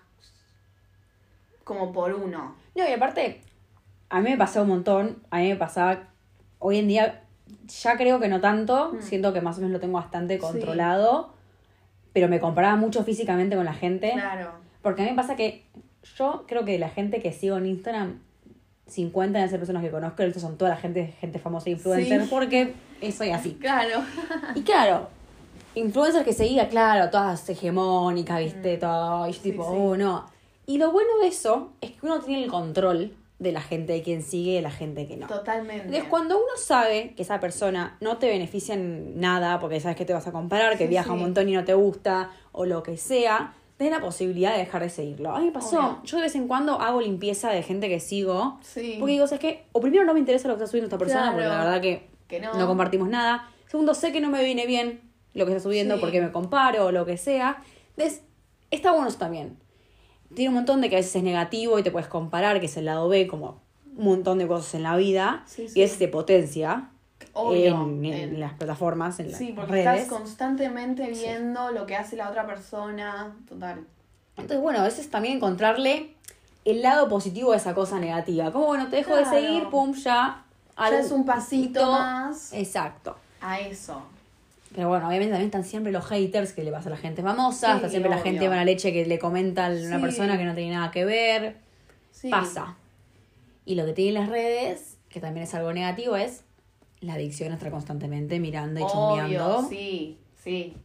como 1.62 1.92
por 1.92 2.12
uno. 2.14 2.56
No, 2.74 2.88
y 2.88 2.92
aparte, 2.92 3.42
a 4.08 4.20
mí 4.20 4.30
me 4.30 4.36
pasó 4.36 4.62
un 4.62 4.68
montón. 4.68 5.22
A 5.30 5.38
mí 5.38 5.48
me 5.50 5.56
pasaba. 5.56 6.08
Hoy 6.58 6.78
en 6.78 6.88
día, 6.88 7.22
ya 7.68 7.96
creo 7.96 8.18
que 8.18 8.26
no 8.28 8.40
tanto. 8.40 8.92
Mm. 8.94 9.02
Siento 9.02 9.32
que 9.32 9.40
más 9.40 9.58
o 9.58 9.60
menos 9.60 9.72
lo 9.74 9.80
tengo 9.80 9.94
bastante 9.98 10.34
Sí. 10.34 10.40
controlado. 10.40 11.32
Pero 12.12 12.26
me 12.26 12.40
comparaba 12.40 12.74
mucho 12.74 13.04
físicamente 13.04 13.54
con 13.54 13.64
la 13.64 13.74
gente. 13.74 14.10
Claro. 14.14 14.50
Porque 14.82 15.02
a 15.02 15.04
mí 15.04 15.10
me 15.12 15.16
pasa 15.16 15.36
que 15.36 15.64
yo 16.16 16.44
creo 16.48 16.64
que 16.64 16.76
la 16.80 16.88
gente 16.88 17.22
que 17.22 17.30
sigo 17.32 17.56
en 17.56 17.66
Instagram, 17.66 18.20
50 18.88 19.38
de 19.38 19.48
ser 19.48 19.60
personas 19.60 19.84
que 19.84 19.90
conozco, 19.92 20.22
el 20.22 20.28
resto 20.28 20.40
son 20.40 20.58
toda 20.58 20.70
la 20.70 20.76
gente, 20.78 21.14
gente 21.20 21.38
famosa 21.38 21.68
e 21.68 21.72
influencer, 21.72 22.22
Sí. 22.22 22.28
porque 22.30 22.74
soy 23.12 23.30
así. 23.30 23.54
Claro. 23.60 24.00
Y 24.56 24.62
claro, 24.62 25.10
influencers 25.74 26.24
que 26.24 26.32
seguía, 26.32 26.68
claro, 26.68 27.10
todas 27.10 27.48
hegemónicas, 27.48 28.38
viste, 28.40 28.76
todo, 28.78 29.26
y 29.28 29.32
yo 29.32 29.38
Mm. 29.38 29.42
Sí, 29.42 29.50
tipo, 29.50 29.62
sí. 29.64 29.70
oh, 29.78 29.96
no. 29.96 30.26
Y 30.66 30.78
lo 30.78 30.90
bueno 30.92 31.10
de 31.22 31.28
eso 31.28 31.72
es 31.80 31.92
que 31.92 31.98
uno 32.06 32.20
tiene 32.20 32.44
el 32.44 32.50
control 32.50 33.14
de 33.38 33.52
la 33.52 33.60
gente 33.60 33.92
de 33.92 34.02
quien 34.02 34.22
sigue 34.22 34.50
y 34.52 34.54
de 34.56 34.62
la 34.62 34.70
gente 34.72 35.06
que 35.06 35.16
no. 35.16 35.28
Totalmente. 35.28 35.84
Entonces, 35.84 36.04
cuando 36.10 36.36
uno 36.36 36.56
sabe 36.56 37.14
que 37.14 37.22
esa 37.22 37.38
persona 37.38 37.96
no 38.00 38.18
te 38.18 38.28
beneficia 38.28 38.74
en 38.74 39.20
nada, 39.20 39.60
porque 39.60 39.78
sabes 39.80 39.96
que 39.96 40.04
te 40.04 40.12
vas 40.12 40.26
a 40.26 40.32
comparar, 40.32 40.72
que 40.76 40.84
Sí, 40.84 40.90
viaja 40.90 41.12
un 41.12 41.20
montón 41.20 41.48
y 41.48 41.52
no 41.52 41.64
te 41.64 41.74
gusta, 41.74 42.30
o 42.52 42.64
lo 42.66 42.82
que 42.82 42.96
sea, 42.96 43.54
tenés 43.76 43.92
la 43.92 44.00
posibilidad 44.00 44.52
de 44.52 44.58
dejar 44.58 44.82
de 44.82 44.90
seguirlo. 44.90 45.36
A 45.36 45.38
mí 45.38 45.46
me 45.46 45.52
pasó, 45.52 45.78
Obvio. 45.78 46.00
yo 46.02 46.16
de 46.16 46.24
vez 46.24 46.34
en 46.34 46.48
cuando 46.48 46.80
hago 46.80 47.00
limpieza 47.00 47.50
de 47.50 47.62
gente 47.62 47.88
que 47.88 48.00
sigo, 48.00 48.58
Sí. 48.60 48.96
porque 48.98 49.12
digo, 49.12 49.26
¿sabes 49.28 49.40
qué? 49.40 49.64
O 49.70 49.80
primero 49.80 50.02
no 50.04 50.14
me 50.14 50.18
interesa 50.18 50.48
lo 50.48 50.54
que 50.54 50.64
está 50.64 50.66
subiendo 50.70 50.88
esta 50.88 50.98
persona, 50.98 51.26
porque 51.30 51.44
la 51.46 51.50
Claro. 51.50 51.64
verdad 51.64 51.80
que 51.80 52.08
que 52.26 52.40
no. 52.40 52.52
no 52.54 52.66
compartimos 52.66 53.08
nada. 53.08 53.48
Segundo, 53.68 53.94
sé 53.94 54.10
que 54.12 54.20
no 54.20 54.28
me 54.30 54.42
viene 54.44 54.66
bien 54.66 55.00
lo 55.34 55.44
que 55.46 55.52
está 55.52 55.62
subiendo 55.62 55.94
Sí. 55.96 56.00
porque 56.00 56.20
me 56.20 56.32
comparo 56.32 56.86
o 56.86 56.92
lo 56.92 57.04
que 57.06 57.16
sea. 57.16 57.62
Entonces, 57.96 58.22
está 58.70 58.92
bueno 58.92 59.08
eso 59.08 59.18
también. 59.18 59.56
Tiene 60.34 60.50
un 60.50 60.54
montón 60.56 60.80
de 60.80 60.90
que 60.90 60.96
a 60.96 60.98
veces 60.98 61.14
es 61.16 61.22
negativo 61.22 61.78
y 61.78 61.82
te 61.82 61.90
puedes 61.90 62.08
comparar, 62.08 62.60
que 62.60 62.66
es 62.66 62.76
el 62.76 62.84
lado 62.84 63.08
B, 63.08 63.26
como 63.26 63.60
un 63.96 64.04
montón 64.04 64.38
de 64.38 64.46
cosas 64.46 64.74
en 64.74 64.82
la 64.82 64.96
vida. 64.96 65.42
Sí, 65.46 65.68
sí. 65.68 65.80
Y 65.80 65.82
es 65.82 65.98
de 65.98 66.08
potencia 66.08 66.90
Obvio, 67.32 67.82
en, 67.84 68.04
en 68.04 68.14
en- 68.14 68.40
las 68.40 68.52
plataformas, 68.54 69.18
en 69.20 69.30
las 69.30 69.38
Sí, 69.38 69.52
porque 69.54 69.72
redes. 69.72 70.02
estás 70.02 70.18
constantemente 70.18 71.06
viendo 71.10 71.70
lo 71.72 71.86
que 71.86 71.96
hace 71.96 72.16
la 72.16 72.28
otra 72.28 72.46
persona. 72.46 73.34
Total. 73.48 73.84
Entonces, 74.36 74.60
bueno, 74.60 74.80
a 74.80 74.84
veces 74.84 75.08
también 75.10 75.36
encontrarle 75.36 76.14
el 76.64 76.82
lado 76.82 77.08
positivo 77.08 77.52
de 77.52 77.56
esa 77.56 77.74
cosa 77.74 77.98
negativa. 77.98 78.52
Como, 78.52 78.66
bueno, 78.66 78.88
te 78.88 78.96
dejo 78.96 79.16
de 79.16 79.24
seguir, 79.24 79.68
pum, 79.70 79.92
ya. 79.94 80.44
Ya 80.78 80.98
es 81.00 81.10
un 81.10 81.24
pasito 81.24 81.90
más 81.90 82.52
Exacto. 82.52 83.16
a 83.40 83.58
eso. 83.60 84.02
Pero 84.74 84.88
bueno, 84.88 85.08
obviamente 85.08 85.30
también 85.32 85.46
están 85.48 85.64
siempre 85.64 85.92
los 85.92 86.04
haters 86.06 86.52
que 86.52 86.62
le 86.62 86.70
pasa 86.70 86.88
a 86.88 86.92
la 86.92 86.96
gente 86.98 87.22
famosa, 87.22 87.70
Sí, 87.70 87.76
está 87.76 87.88
siempre 87.88 88.10
la 88.10 88.18
gente 88.18 88.48
mala 88.48 88.64
leche 88.64 88.92
que 88.92 89.06
le 89.06 89.18
comenta 89.18 89.66
a 89.66 89.70
una 89.70 89.96
Sí. 89.96 90.02
persona 90.02 90.36
que 90.38 90.44
no 90.44 90.54
tiene 90.54 90.74
nada 90.74 90.90
que 90.90 91.04
ver. 91.04 91.56
Sí. 92.10 92.28
Pasa. 92.30 92.76
Y 93.64 93.74
lo 93.74 93.84
que 93.86 93.92
tienen 93.92 94.14
las 94.14 94.28
redes, 94.28 94.96
que 95.08 95.20
también 95.20 95.44
es 95.44 95.54
algo 95.54 95.72
negativo, 95.72 96.16
es 96.16 96.44
la 97.00 97.14
adicción 97.14 97.52
a 97.52 97.54
estar 97.54 97.70
constantemente 97.70 98.40
mirando 98.40 98.80
y 98.80 98.82
chusmeando. 98.82 99.56
Obvio, 99.58 99.68
sí, 99.68 100.18
sí. 100.42 100.76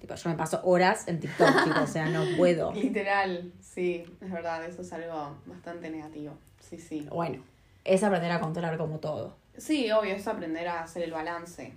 Tipo, 0.00 0.14
yo 0.16 0.30
me 0.30 0.36
paso 0.36 0.60
horas 0.64 1.06
en 1.06 1.20
TikTok, 1.20 1.64
tipo, 1.64 1.80
o 1.80 1.86
sea, 1.86 2.06
no 2.08 2.24
puedo. 2.36 2.72
Literal, 2.72 3.52
sí, 3.60 4.04
es 4.20 4.30
verdad, 4.32 4.64
eso 4.64 4.82
es 4.82 4.92
algo 4.92 5.36
bastante 5.46 5.90
negativo. 5.90 6.32
Sí, 6.58 6.78
sí. 6.78 7.06
Bueno, 7.10 7.42
es 7.84 8.02
aprender 8.02 8.32
a 8.32 8.40
controlar 8.40 8.76
como 8.78 8.98
todo. 8.98 9.36
Sí, 9.56 9.90
obvio, 9.92 10.14
es 10.16 10.26
aprender 10.26 10.66
a 10.66 10.82
hacer 10.82 11.02
el 11.04 11.12
balance. 11.12 11.72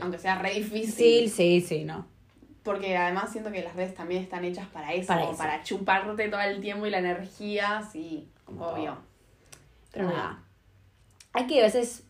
Aunque 0.00 0.18
sea 0.18 0.38
re 0.38 0.54
difícil. 0.54 0.92
Sí, 0.92 1.28
sí, 1.28 1.60
sí, 1.60 1.84
no. 1.84 2.06
Porque 2.62 2.96
además 2.96 3.30
siento 3.32 3.50
que 3.50 3.62
las 3.62 3.74
redes 3.74 3.94
también 3.94 4.22
están 4.22 4.44
hechas 4.44 4.66
para 4.68 4.92
eso, 4.92 5.06
Para 5.08 5.20
como 5.22 5.32
eso. 5.32 5.38
para 5.42 5.62
chuparte 5.62 6.28
todo 6.28 6.40
el 6.42 6.60
tiempo 6.60 6.86
y 6.86 6.90
la 6.90 6.98
energía, 6.98 7.82
sí, 7.90 8.28
Como 8.44 8.66
obvio. 8.66 8.92
todo. 8.92 8.98
Pero 9.92 10.04
nada. 10.10 10.42
Hay 11.32 11.46
que 11.46 11.60
a 11.60 11.64
veces 11.64 12.04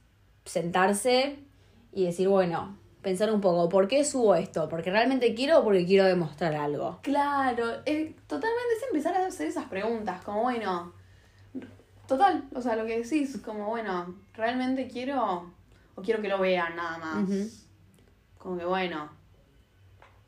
sentarse 0.44 1.38
y 1.92 2.04
decir, 2.04 2.28
bueno, 2.28 2.76
pensar 3.02 3.32
un 3.32 3.40
poco, 3.40 3.68
¿por 3.68 3.86
qué 3.88 4.04
subo 4.04 4.34
esto? 4.34 4.68
¿Porque 4.68 4.90
realmente 4.90 5.34
quiero 5.34 5.60
o 5.60 5.64
porque 5.64 5.86
quiero 5.86 6.04
demostrar 6.04 6.54
algo? 6.54 6.98
Claro, 7.02 7.82
eh, 7.86 8.14
totalmente 8.26 8.74
es 8.76 8.82
empezar 8.88 9.14
a 9.16 9.26
hacer 9.26 9.46
esas 9.48 9.66
preguntas, 9.66 10.22
como 10.24 10.42
bueno, 10.42 10.92
total, 12.06 12.44
o 12.54 12.60
sea, 12.60 12.74
lo 12.76 12.84
que 12.86 13.00
decís, 13.00 13.38
como 13.44 13.66
bueno, 13.68 14.14
¿realmente 14.34 14.88
quiero 14.88 15.52
o 15.94 16.02
quiero 16.02 16.20
que 16.22 16.28
lo 16.28 16.38
vean 16.38 16.74
nada 16.76 16.98
más? 16.98 17.28
Ujú. 17.28 17.48
Como 18.38 18.56
que 18.58 18.64
bueno, 18.64 19.08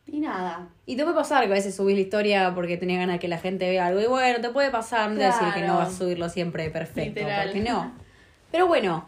y 0.07 0.19
nada, 0.19 0.69
Y 0.87 0.97
te 0.97 1.05
puede 1.05 1.15
pasar 1.15 1.45
que 1.45 1.53
a 1.53 1.55
veces 1.55 1.77
subís 1.77 1.95
la 1.95 2.01
historia 2.03 2.53
porque 2.55 2.77
tenés 2.77 2.99
ganas 2.99 3.15
de 3.17 3.21
que 3.21 3.29
la 3.29 3.39
gente 3.39 3.69
vea 3.71 3.87
algo. 3.87 4.01
Y 4.01 4.07
bueno, 4.07 4.41
te 4.41 4.49
puede 4.51 4.71
pasar, 4.71 5.11
no 5.11 5.17
decir 5.21 5.49
que 5.55 5.63
no 5.63 5.77
vas 5.79 5.89
a 5.95 5.99
subirlo 5.99 6.29
siempre 6.29 6.69
perfecto, 6.71 7.21
Literal. 7.21 7.49
porque 7.53 7.61
no. 7.71 7.93
Pero 8.51 8.67
bueno, 8.67 9.07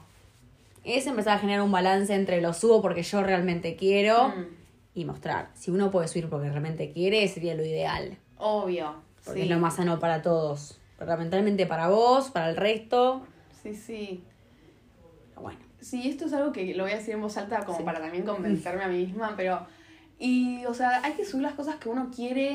es 0.85 1.07
empezar 1.09 1.37
a 1.37 1.41
generar 1.41 1.63
un 1.63 1.73
balance 1.73 2.15
entre 2.15 2.41
lo 2.41 2.53
subo 2.53 2.81
porque 2.83 3.03
yo 3.03 3.23
realmente 3.23 3.75
quiero 3.75 4.29
Mm, 4.29 4.47
y 4.95 5.05
mostrar. 5.05 5.49
Si 5.55 5.71
uno 5.73 5.91
puede 5.91 6.07
subir 6.07 6.29
porque 6.29 6.49
realmente 6.51 6.93
quiere, 6.93 7.27
sería 7.27 7.55
lo 7.55 7.65
ideal. 7.65 8.17
obvio, 8.39 8.95
Porque 9.25 9.41
sí, 9.41 9.47
es 9.49 9.51
lo 9.53 9.59
más 9.59 9.75
sano 9.77 9.99
para 9.99 10.23
todos. 10.23 10.79
Fundamentalmente 10.99 11.67
para 11.67 11.89
vos, 11.89 12.31
para 12.31 12.49
el 12.51 12.57
resto. 12.57 13.27
sí, 13.61 13.75
sí. 13.75 14.23
Pero 15.31 15.43
bueno. 15.43 15.59
Sí, 15.83 16.09
esto 16.09 16.25
es 16.27 16.33
algo 16.33 16.53
que 16.53 16.75
lo 16.75 16.85
voy 16.85 16.93
a 16.93 16.97
decir 16.97 17.12
en 17.15 17.21
voz 17.21 17.37
alta 17.37 17.65
como 17.65 17.77
Sí. 17.79 17.85
para 17.85 18.01
también 18.01 18.25
convencerme 18.27 18.85
a 18.85 18.89
mí 18.89 19.05
misma, 19.07 19.35
pero... 19.37 19.67
Y, 20.19 20.65
o 20.67 20.73
sea, 20.75 21.03
hay 21.03 21.12
que 21.15 21.25
subir 21.25 21.43
las 21.43 21.55
cosas 21.55 21.77
que 21.77 21.89
uno 21.89 22.11
quiere, 22.15 22.55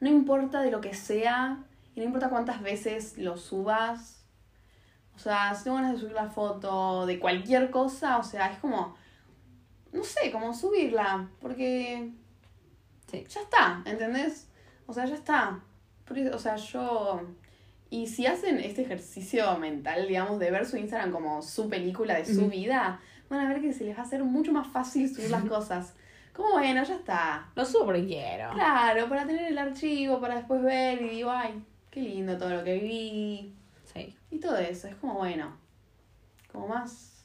no 0.00 0.08
importa 0.10 0.60
de 0.60 0.70
lo 0.70 0.82
que 0.82 0.92
sea, 0.94 1.64
y 1.94 2.00
no 2.00 2.04
importa 2.06 2.28
cuántas 2.28 2.60
veces 2.62 3.16
lo 3.16 3.38
subas. 3.38 4.22
O 5.14 5.18
sea, 5.18 5.54
si 5.54 5.64
tengo 5.64 5.76
ganas 5.78 5.92
de 5.94 5.98
subir 6.00 6.12
la 6.12 6.28
foto 6.28 7.06
de 7.06 7.18
cualquier 7.18 7.70
cosa, 7.70 8.18
o 8.18 8.22
sea, 8.22 8.52
es 8.52 8.58
como, 8.58 8.94
no 9.94 10.04
sé, 10.04 10.30
como 10.30 10.52
subirla, 10.52 11.30
porque 11.40 12.10
Sí. 13.10 13.24
ya 13.26 13.40
está, 13.40 13.82
¿entendés? 13.86 14.46
O 14.86 14.92
sea, 14.92 15.06
ya 15.06 15.14
está. 15.14 15.58
O 16.34 16.38
sea, 16.38 16.56
yo... 16.56 17.22
Y 17.88 18.08
si 18.08 18.26
hacen 18.26 18.58
este 18.58 18.82
ejercicio 18.82 19.56
mental, 19.58 20.08
digamos, 20.08 20.38
de 20.38 20.50
ver 20.50 20.66
su 20.66 20.76
Instagram 20.76 21.12
como 21.12 21.42
su 21.42 21.68
película 21.68 22.14
de 22.14 22.24
su 22.24 22.48
vida, 22.48 23.00
van 23.28 23.40
a 23.40 23.48
ver 23.48 23.60
que 23.60 23.72
se 23.72 23.84
les 23.84 23.96
va 23.96 24.02
a 24.02 24.04
hacer 24.04 24.24
mucho 24.24 24.52
más 24.52 24.66
fácil 24.66 25.12
subir 25.14 25.30
las 25.30 25.44
cosas. 25.44 25.94
Como 26.32 26.52
bueno, 26.52 26.82
ya 26.82 26.94
está. 26.94 27.48
Lo 27.54 27.64
subo 27.64 27.86
porque 27.86 28.04
quiero. 28.04 28.50
Claro, 28.52 29.08
para 29.08 29.26
tener 29.26 29.46
el 29.46 29.58
archivo, 29.58 30.20
para 30.20 30.36
después 30.36 30.62
ver 30.62 31.00
y 31.00 31.08
digo, 31.08 31.30
ay, 31.30 31.62
qué 31.90 32.02
lindo 32.02 32.36
todo 32.36 32.50
lo 32.50 32.64
que 32.64 32.74
viví. 32.74 33.54
Sí, 33.92 34.14
Y 34.30 34.38
todo 34.38 34.58
eso, 34.58 34.88
es 34.88 34.96
como 34.96 35.14
bueno. 35.14 35.56
Como 36.52 36.68
más. 36.68 37.15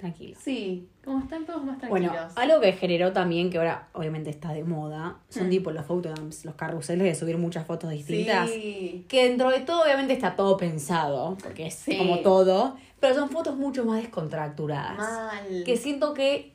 Tranquilo. 0.00 0.36
Sí, 0.42 0.88
como 1.04 1.20
están 1.20 1.44
todos 1.46 1.62
más 1.64 1.78
tranquilos. 1.78 2.10
Bueno, 2.12 2.28
algo 2.36 2.60
que 2.60 2.72
generó 2.72 3.12
también, 3.12 3.50
que 3.50 3.58
ahora 3.58 3.88
obviamente 3.92 4.30
está 4.30 4.52
de 4.52 4.64
moda, 4.64 5.18
son 5.28 5.46
Mm. 5.46 5.50
tipo 5.50 5.70
los 5.70 5.86
photodumps, 5.86 6.44
los 6.44 6.54
carruseles 6.54 7.04
de 7.06 7.14
subir 7.14 7.36
muchas 7.38 7.66
fotos 7.66 7.90
distintas. 7.90 8.50
Sí. 8.50 9.04
Que 9.08 9.28
dentro 9.28 9.50
de 9.50 9.60
todo, 9.60 9.82
obviamente, 9.82 10.12
está 10.12 10.34
todo 10.36 10.56
pensado, 10.56 11.36
porque 11.42 11.66
es 11.66 11.74
Sí. 11.74 11.96
como 11.98 12.20
todo, 12.20 12.76
pero 12.98 13.14
son 13.14 13.28
fotos 13.30 13.56
mucho 13.56 13.84
más 13.84 14.00
descontracturadas. 14.02 14.96
Mal. 14.98 15.62
Que 15.64 15.76
siento 15.76 16.14
que 16.14 16.52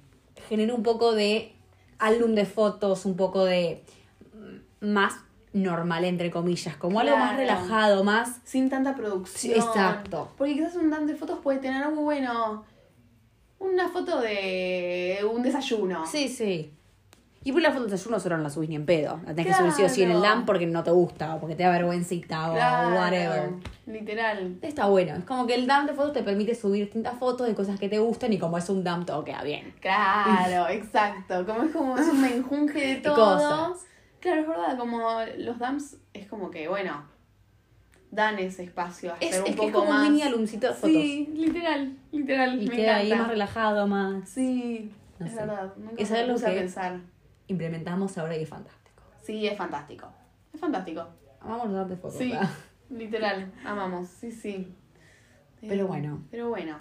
genera 0.50 0.74
un 0.74 0.84
poco 0.84 1.14
de 1.14 1.54
álbum 2.00 2.36
de 2.36 2.46
fotos, 2.46 3.06
un 3.06 3.16
poco 3.16 3.46
de 3.46 3.84
mm, 4.82 4.88
más 4.92 5.14
normal, 5.54 6.04
entre 6.04 6.30
comillas, 6.32 6.76
como 6.76 7.00
algo 7.00 7.16
más 7.16 7.38
relajado, 7.38 8.04
más... 8.04 8.42
Sin 8.44 8.70
tanta 8.70 8.94
producción. 8.94 9.54
Exacto. 9.56 10.30
Porque 10.38 10.54
quizás 10.54 10.76
un 10.76 10.90
dan 10.90 11.08
de 11.08 11.16
fotos 11.16 11.40
puede 11.42 11.60
tener 11.60 11.82
algo 11.82 12.02
bueno. 12.02 12.66
Una 13.72 13.90
foto 13.90 14.20
de 14.22 15.20
un 15.32 15.42
desayuno. 15.42 16.06
Sí, 16.06 16.28
sí. 16.30 16.72
Y 17.44 17.52
por 17.52 17.62
las 17.62 17.74
fotos 17.74 17.88
de 17.88 17.92
desayuno 17.92 18.20
solo 18.20 18.38
no 18.38 18.44
las 18.44 18.54
subís 18.54 18.70
ni 18.70 18.76
en 18.76 18.86
pedo. 18.88 19.20
La 19.26 19.36
tenés 19.36 19.56
que 19.56 19.60
subir 19.62 19.72
sí 19.72 19.84
o 19.84 19.90
sí 19.90 20.02
en 20.02 20.12
el. 20.12 20.22
LAM 20.22 20.46
porque 20.48 20.66
no 20.66 20.84
te 20.84 20.90
gusta 20.90 21.36
o 21.36 21.40
porque 21.40 21.56
te 21.56 21.62
da 21.62 21.70
vergüencita 21.70 22.50
Claro, 22.52 22.90
o 22.90 23.00
whatever. 23.00 23.50
Literal. 23.86 24.58
Está 24.64 24.88
bueno. 24.88 25.16
Es 25.16 25.26
como 25.26 25.46
que 25.46 25.54
el 25.54 25.68
dump 25.68 25.88
de 25.90 25.94
fotos 25.94 26.14
te 26.14 26.24
permite 26.24 26.56
subir 26.56 26.86
distintas 26.86 27.20
fotos 27.20 27.46
de 27.46 27.54
cosas 27.54 27.80
que 27.80 27.88
te 27.88 28.00
gustan 28.00 28.34
y 28.34 28.40
como 28.40 28.58
es 28.58 28.68
un 28.70 28.84
dump 28.84 29.06
todo 29.06 29.24
queda 29.24 29.44
bien. 29.44 29.76
Claro, 29.80 30.68
exacto. 30.72 31.46
Como 31.46 31.64
es 31.64 31.72
como 31.72 31.96
es 31.98 32.08
un 32.08 32.22
menjunje 32.22 32.80
de 32.80 32.96
todo. 33.02 33.16
Cosas. 33.16 33.86
Claro, 34.20 34.42
es 34.42 34.48
verdad, 34.48 34.78
como 34.80 35.00
los 35.38 35.60
dams 35.60 35.98
es 36.14 36.28
como 36.28 36.50
que, 36.50 36.68
bueno, 36.68 37.06
dan 38.16 38.40
ese 38.40 38.64
espacio 38.64 39.14
a 39.14 39.18
Es, 39.20 39.30
hacer 39.32 39.42
un 39.42 39.48
es 39.50 39.52
que 39.52 39.58
poco 39.58 39.68
es 39.70 39.74
como 39.76 39.90
más. 39.92 40.08
un 40.08 40.14
mini 40.14 40.24
álbumcito 40.24 40.68
de 40.68 40.74
fotos. 40.74 40.90
Sí, 40.92 41.30
literal, 41.36 41.98
literal. 42.12 42.62
y 42.64 42.68
me 42.68 42.76
queda 42.76 42.96
ahí 42.96 43.08
encanta. 43.08 43.24
más 43.24 43.32
relajado, 43.32 43.88
más... 43.88 44.30
Sí, 44.30 44.92
No 45.20 45.26
es 45.26 45.32
sé. 45.34 45.38
verdad. 45.40 45.74
Nunca 45.78 46.02
Es 46.02 46.12
algo 46.12 46.36
que- 46.36 46.52
pensar. 46.52 47.00
Implementamos 47.48 48.18
ahora 48.18 48.36
y 48.38 48.44
es 48.44 48.50
fantástico. 48.50 49.04
Sí, 49.22 49.46
es 49.48 49.58
fantástico. 49.58 50.08
Es 50.54 50.60
fantástico. 50.60 51.06
Amamos 51.42 51.90
de 51.90 51.96
fotos. 51.96 52.18
Sí, 52.18 52.32
¿verdad? 52.32 52.50
literal. 52.90 53.52
Amamos, 53.66 54.08
sí, 54.08 54.32
sí. 54.32 54.74
Pero 55.62 55.88
bueno. 55.88 56.24
Pero 56.32 56.50
bueno. 56.50 56.80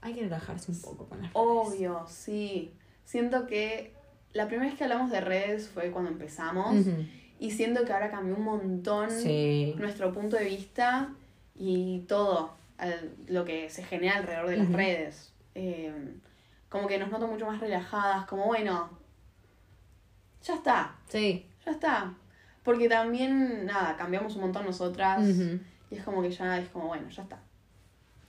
Hay 0.00 0.14
que 0.14 0.22
relajarse 0.22 0.70
un 0.70 0.80
poco 0.80 1.06
con 1.08 1.18
las 1.20 1.32
redes. 1.32 1.34
Obvio, 1.34 2.04
sí. 2.08 2.72
Siento 3.04 3.46
que 3.46 3.94
la 4.32 4.46
primera 4.46 4.68
vez 4.70 4.78
que 4.78 4.84
hablamos 4.84 5.10
de 5.10 5.20
redes 5.20 5.68
fue 5.68 5.90
cuando 5.90 6.10
empezamos. 6.10 6.74
Ujú. 6.76 7.04
Y 7.38 7.50
siento 7.50 7.84
que 7.84 7.92
ahora 7.92 8.10
cambió 8.10 8.34
un 8.36 8.44
montón 8.44 9.10
Sí. 9.10 9.74
nuestro 9.78 10.12
punto 10.12 10.36
de 10.36 10.44
vista 10.44 11.10
y 11.54 12.00
todo 12.08 12.54
al- 12.78 13.12
lo 13.28 13.44
que 13.44 13.68
se 13.70 13.82
genera 13.84 14.16
alrededor 14.18 14.48
de 14.48 14.56
las 14.56 14.72
redes. 14.72 15.32
Eh, 15.54 15.92
como 16.68 16.86
que 16.88 16.98
nos 16.98 17.10
noto 17.10 17.26
mucho 17.26 17.46
más 17.46 17.60
relajadas, 17.60 18.26
como 18.26 18.46
bueno, 18.46 18.90
ya 20.42 20.54
está, 20.54 20.94
Sí. 21.08 21.46
ya 21.64 21.72
está. 21.72 22.14
Porque 22.62 22.88
también, 22.88 23.64
nada, 23.66 23.96
cambiamos 23.96 24.34
un 24.36 24.42
montón 24.42 24.64
nosotras 24.66 25.22
y 25.90 25.94
es 25.94 26.02
como 26.04 26.20
que 26.22 26.30
ya 26.30 26.58
es 26.58 26.68
como, 26.70 26.88
bueno, 26.88 27.08
ya 27.10 27.22
está. 27.22 27.38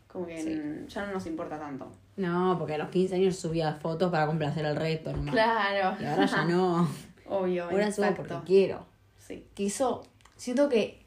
Como 0.07 0.25
que 0.27 0.41
Sí. 0.41 0.93
ya 0.93 1.05
no 1.05 1.13
nos 1.13 1.25
importa 1.25 1.57
tanto. 1.59 1.91
No, 2.17 2.55
porque 2.57 2.75
a 2.75 2.77
los 2.77 2.89
15 2.89 3.15
años 3.15 3.35
subía 3.37 3.73
fotos 3.73 4.11
para 4.11 4.25
complacer 4.27 4.65
al 4.65 4.75
resto 4.75 5.11
nomás. 5.11 5.33
Claro. 5.33 5.97
Y 6.01 6.05
ahora 6.05 6.25
ya 6.25 6.45
no. 6.45 6.87
Obvio, 7.29 7.65
Ahora 7.65 7.91
subo 7.91 8.13
porque 8.15 8.35
quiero. 8.45 8.85
Sí. 9.27 9.45
Que 9.55 9.65
eso, 9.65 10.05
siento 10.37 10.69
que 10.69 11.05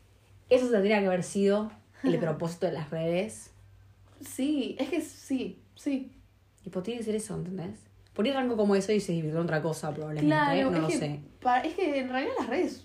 eso 0.51 0.69
tendría 0.69 1.01
que 1.01 1.07
haber 1.07 1.23
sido 1.23 1.71
el 2.03 2.19
propósito 2.21 2.67
de 2.67 2.73
las 2.73 2.91
redes. 2.91 3.51
Sí, 4.21 4.77
es 4.79 4.91
que 4.91 5.01
sí, 5.01 5.63
sí. 5.75 6.13
Tipo, 6.63 6.83
tiene 6.83 6.99
que 6.99 7.05
ser 7.07 7.15
eso, 7.15 7.35
¿entendés? 7.35 7.79
Por 8.13 8.27
ahí 8.27 8.33
arrancó 8.33 8.57
como 8.57 8.77
eso 8.77 8.93
y 8.93 9.01
se 9.01 9.13
divirtió 9.13 9.39
en 9.39 9.45
otra 9.45 9.63
cosa, 9.63 9.95
probablemente. 9.95 10.27
Claro, 10.27 10.71
no 10.71 10.77
es, 10.77 10.83
lo 10.83 10.89
que, 10.89 10.97
sé. 10.99 11.21
es 11.65 11.75
que 11.75 11.99
en 12.01 12.09
realidad 12.11 12.35
las 12.39 12.49
redes, 12.49 12.85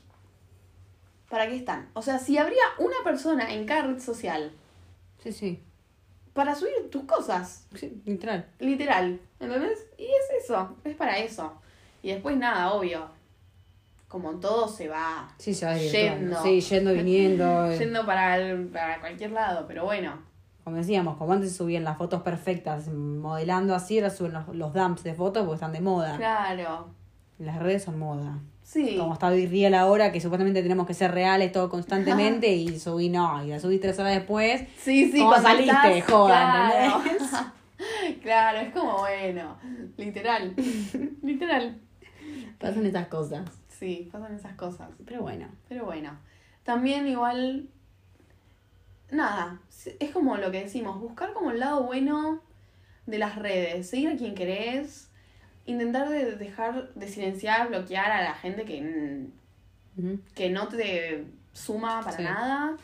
¿para 1.30 1.48
qué 1.48 1.58
están? 1.58 1.90
O 1.94 2.02
sea, 2.02 2.20
si 2.20 2.38
habría 2.38 2.64
una 2.80 2.96
persona 3.04 3.54
en 3.54 3.66
cada 3.66 3.82
red 3.88 4.00
social 4.00 4.52
Sí, 5.22 5.34
sí. 5.34 5.64
para 6.34 6.56
subir 6.56 6.90
tus 6.90 7.04
cosas, 7.04 7.68
Sí, 7.76 8.02
literal. 8.06 8.48
literal, 8.60 9.20
¿entendés? 9.40 9.86
Y 9.98 10.06
es 10.06 10.44
eso, 10.46 10.78
es 10.86 10.96
para 10.96 11.18
eso. 11.20 11.52
Y 12.02 12.12
después 12.12 12.38
nada, 12.38 12.72
obvio, 12.72 13.10
como 14.16 14.32
todo 14.40 14.66
se 14.70 14.88
va 14.88 15.28
Sí, 15.38 15.54
se 15.54 15.66
va 15.66 15.74
desvirtuando. 15.74 16.22
Yendo. 16.38 16.44
Sí, 16.44 16.62
yendo, 16.62 16.94
viniendo. 16.94 17.66
eh. 17.70 17.78
yendo 17.78 18.06
para, 18.06 18.38
el- 18.38 18.68
para 18.68 19.02
cualquier 19.02 19.32
lado, 19.32 19.66
pero 19.68 19.84
bueno, 19.84 20.14
Como 20.64 20.78
decíamos, 20.78 21.18
como 21.18 21.34
antes 21.34 21.54
subían 21.54 21.84
las 21.84 21.98
fotos 21.98 22.22
perfectas 22.22 22.88
modelando 22.88 23.76
así, 23.76 23.98
ahora 24.00 24.10
suben 24.10 24.32
los, 24.32 24.48
los 24.56 24.74
dumps 24.74 25.04
de 25.04 25.14
fotos 25.16 25.42
porque 25.44 25.56
están 25.56 25.74
de 25.74 25.82
moda. 25.82 26.16
claro, 26.16 26.88
Las 27.40 27.60
redes 27.60 27.84
son 27.84 28.00
moda. 28.00 28.40
sí, 28.64 28.96
Como 28.98 29.12
está 29.12 29.28
hoy 29.28 29.48
real 29.48 29.74
ahora, 29.74 30.14
que 30.14 30.22
supuestamente 30.22 30.64
tenemos 30.64 30.88
que 30.88 30.94
ser 30.94 31.12
reales 31.12 31.52
todo 31.52 31.70
constantemente 31.70 32.48
y 32.54 32.80
subí 32.80 33.10
no, 33.10 33.44
y 33.44 33.50
la 33.50 33.60
subí 33.60 33.80
tres 33.80 34.00
horas 34.00 34.14
después. 34.16 34.62
sí, 34.80 35.12
sí, 35.12 35.18
¿Cómo 35.20 35.32
cuando 35.32 35.50
saliste? 35.50 35.98
estás- 35.98 36.10
Joda, 36.10 36.72
claro. 36.72 37.02
¿entendés? 37.02 37.32
claro, 38.24 38.60
es 38.60 38.74
como 38.74 39.00
bueno, 39.00 39.58
literal, 39.98 40.54
literal. 41.22 41.82
Pasan 42.58 42.86
esas 42.86 43.08
cosas. 43.08 43.44
Sí, 43.80 44.10
pasan 44.12 44.36
esas 44.36 44.56
cosas. 44.56 44.90
Pero 45.06 45.22
bueno. 45.22 45.48
Pero 45.68 45.86
bueno, 45.86 46.18
también 46.64 47.08
igual, 47.08 47.68
nada, 49.12 49.60
es 50.00 50.12
como 50.12 50.38
lo 50.38 50.52
que 50.52 50.62
decimos, 50.64 51.00
buscar 51.00 51.34
como 51.34 51.52
el 51.52 51.60
lado 51.60 51.84
bueno 51.84 52.42
de 53.06 53.18
las 53.20 53.36
redes, 53.36 53.90
seguir 53.90 54.10
a 54.10 54.16
quien 54.18 54.34
querés, 54.36 55.12
intentar 55.66 56.10
de 56.10 56.36
dejar 56.36 56.94
de 56.94 57.08
silenciar, 57.08 57.68
bloquear 57.70 58.12
a 58.12 58.24
la 58.24 58.34
gente 58.34 58.66
que, 58.66 59.28
que 60.34 60.50
no 60.50 60.68
te 60.68 61.26
suma 61.54 62.02
para 62.04 62.18
Sí. 62.18 62.24
nada. 62.24 62.78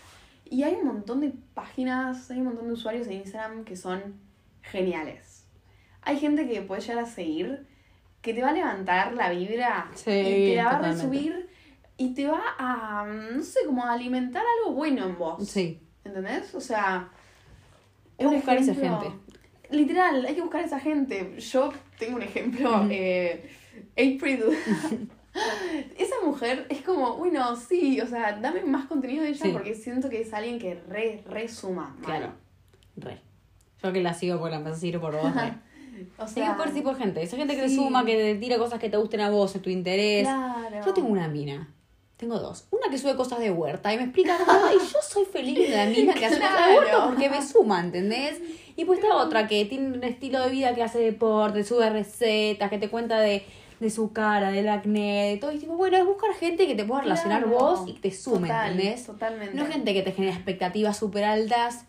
Y 0.45 0.63
hay 0.63 0.75
un 0.75 0.88
montón 0.88 1.21
de 1.21 1.34
páginas, 1.54 2.30
hay 2.30 2.39
un 2.39 2.45
montón 2.47 2.67
de 2.67 2.73
usuarios 2.73 3.08
en 3.08 3.13
Instagram 3.13 3.63
que 3.63 3.75
son 3.77 4.19
geniales. 4.62 5.45
Hay 6.01 6.17
gente 6.17 6.47
que 6.47 6.62
puedes 6.62 6.86
llegar 6.88 7.04
a 7.06 7.08
seguir 7.08 7.65
que 8.21 8.34
te 8.34 8.41
va 8.41 8.49
a 8.49 8.53
levantar 8.53 9.13
la 9.13 9.29
vibra 9.31 9.89
Sí, 9.95 10.12
y 10.12 10.49
te 10.51 10.55
la 10.57 10.65
va 10.65 10.71
a 10.71 10.81
resubir 10.81 11.49
y 11.97 12.13
te 12.13 12.27
va 12.27 12.41
a, 12.57 13.05
no 13.05 13.41
sé, 13.43 13.60
como 13.65 13.84
a 13.86 13.93
alimentar 13.93 14.43
algo 14.60 14.73
bueno 14.75 15.05
en 15.05 15.17
vos. 15.17 15.47
Sí. 15.47 15.79
¿Entendés? 16.03 16.53
O 16.55 16.62
sea... 16.62 17.10
Es 18.17 18.27
buscar 18.29 18.57
esa 18.57 18.71
ejemplo- 18.73 19.01
gente. 19.01 19.17
Literal, 19.71 20.25
hay 20.25 20.36
que 20.36 20.41
buscar 20.41 20.63
esa 20.63 20.79
gente. 20.79 21.39
Yo 21.39 21.71
tengo 21.97 22.17
un 22.17 22.23
ejemplo, 22.23 22.86
eh, 22.91 23.49
April. 23.93 24.43
esa 25.97 26.15
mujer 26.25 26.65
es 26.69 26.81
como, 26.81 27.15
bueno, 27.15 27.55
sí, 27.55 27.99
o 28.01 28.05
sea, 28.07 28.34
dame 28.34 28.63
más 28.63 28.86
contenido 28.88 29.23
de 29.23 29.29
ella 29.29 29.45
Sí. 29.45 29.51
porque 29.53 29.73
siento 29.75 30.10
que 30.10 30.21
es 30.21 30.34
alguien 30.34 30.60
que 30.60 30.75
re, 30.89 31.23
re 31.25 31.47
suma. 31.47 31.95
Claro. 32.03 32.34
Re. 32.97 33.21
Yo 33.81 33.93
que 33.93 34.01
la 34.03 34.13
sigo 34.13 34.38
porque 34.39 34.51
la 34.51 34.57
empecé 34.57 34.75
a 34.75 34.79
seguir 34.79 34.99
por 34.99 35.15
vos. 35.15 35.31
O 36.17 36.21
Hay 36.21 36.27
que 36.27 36.34
sea, 36.34 36.49
buscar 36.49 36.67
ese 36.67 36.75
tipo 36.77 36.89
de 36.93 36.95
gente. 36.95 37.21
Esa 37.23 37.38
gente 37.38 37.56
que 37.56 37.62
te 37.63 37.69
suma, 37.69 38.06
que 38.06 38.15
te 38.15 38.36
tira 38.36 38.58
cosas 38.58 38.80
que 38.80 38.89
te 38.89 38.97
gusten 38.97 39.21
a 39.21 39.30
vos, 39.30 39.56
en 39.56 39.62
tu 39.62 39.69
interés. 39.69 40.23
claro. 40.23 40.86
Yo 40.86 40.93
tengo 40.93 41.10
una 41.10 41.27
mina. 41.27 41.69
Tengo 42.17 42.38
dos. 42.39 42.65
Una 42.69 42.89
que 42.91 42.99
sube 42.99 43.15
cosas 43.15 43.39
de 43.39 43.49
huerta 43.49 43.91
y 43.93 43.97
me 43.97 44.04
explica 44.04 44.38
nada 44.45 44.71
y 44.73 44.77
yo 44.77 44.99
soy 45.01 45.25
feliz 45.25 45.58
de 45.58 45.75
la 45.75 45.86
mina 45.88 46.13
que 46.13 46.25
hace 46.27 46.39
cosas 46.39 46.67
de 46.67 46.77
huerta 46.77 47.06
porque 47.08 47.30
me 47.30 47.41
suma, 47.41 47.80
¿entendés? 47.80 48.39
Y 48.75 48.86
pues 48.86 48.99
está 48.99 49.15
otra 49.15 49.47
que 49.47 49.65
tiene 49.65 49.97
un 49.97 50.04
estilo 50.04 50.39
de 50.41 50.49
vida 50.51 50.75
que 50.75 50.84
hace 50.84 50.99
deporte, 50.99 51.63
sube 51.63 51.89
recetas, 51.89 52.69
que 52.69 52.77
te 52.77 52.89
cuenta 52.89 53.19
de, 53.19 53.43
de 53.80 53.89
su 53.89 54.13
cara, 54.13 54.51
del 54.51 54.69
acné, 54.69 55.32
de 55.32 55.38
todo. 55.38 55.51
Y 55.51 55.58
tipo, 55.58 55.73
bueno, 55.75 55.97
es 55.97 56.06
buscar 56.06 56.32
gente 56.36 56.67
que 56.67 56.75
te 56.75 56.86
pueda 56.86 57.01
relacionar 57.01 57.41
Claro. 57.43 57.58
vos 57.58 57.89
y 57.89 57.93
que 57.93 58.01
te 58.01 58.12
sume, 58.15 58.47
Total, 58.49 58.71
¿entendés? 58.73 59.06
Totalmente. 59.08 59.56
No 59.56 59.65
gente 59.65 59.93
que 59.95 60.04
te 60.04 60.12
genera 60.12 60.36
expectativas 60.36 60.97
súper 60.97 61.23
altas. 61.23 61.86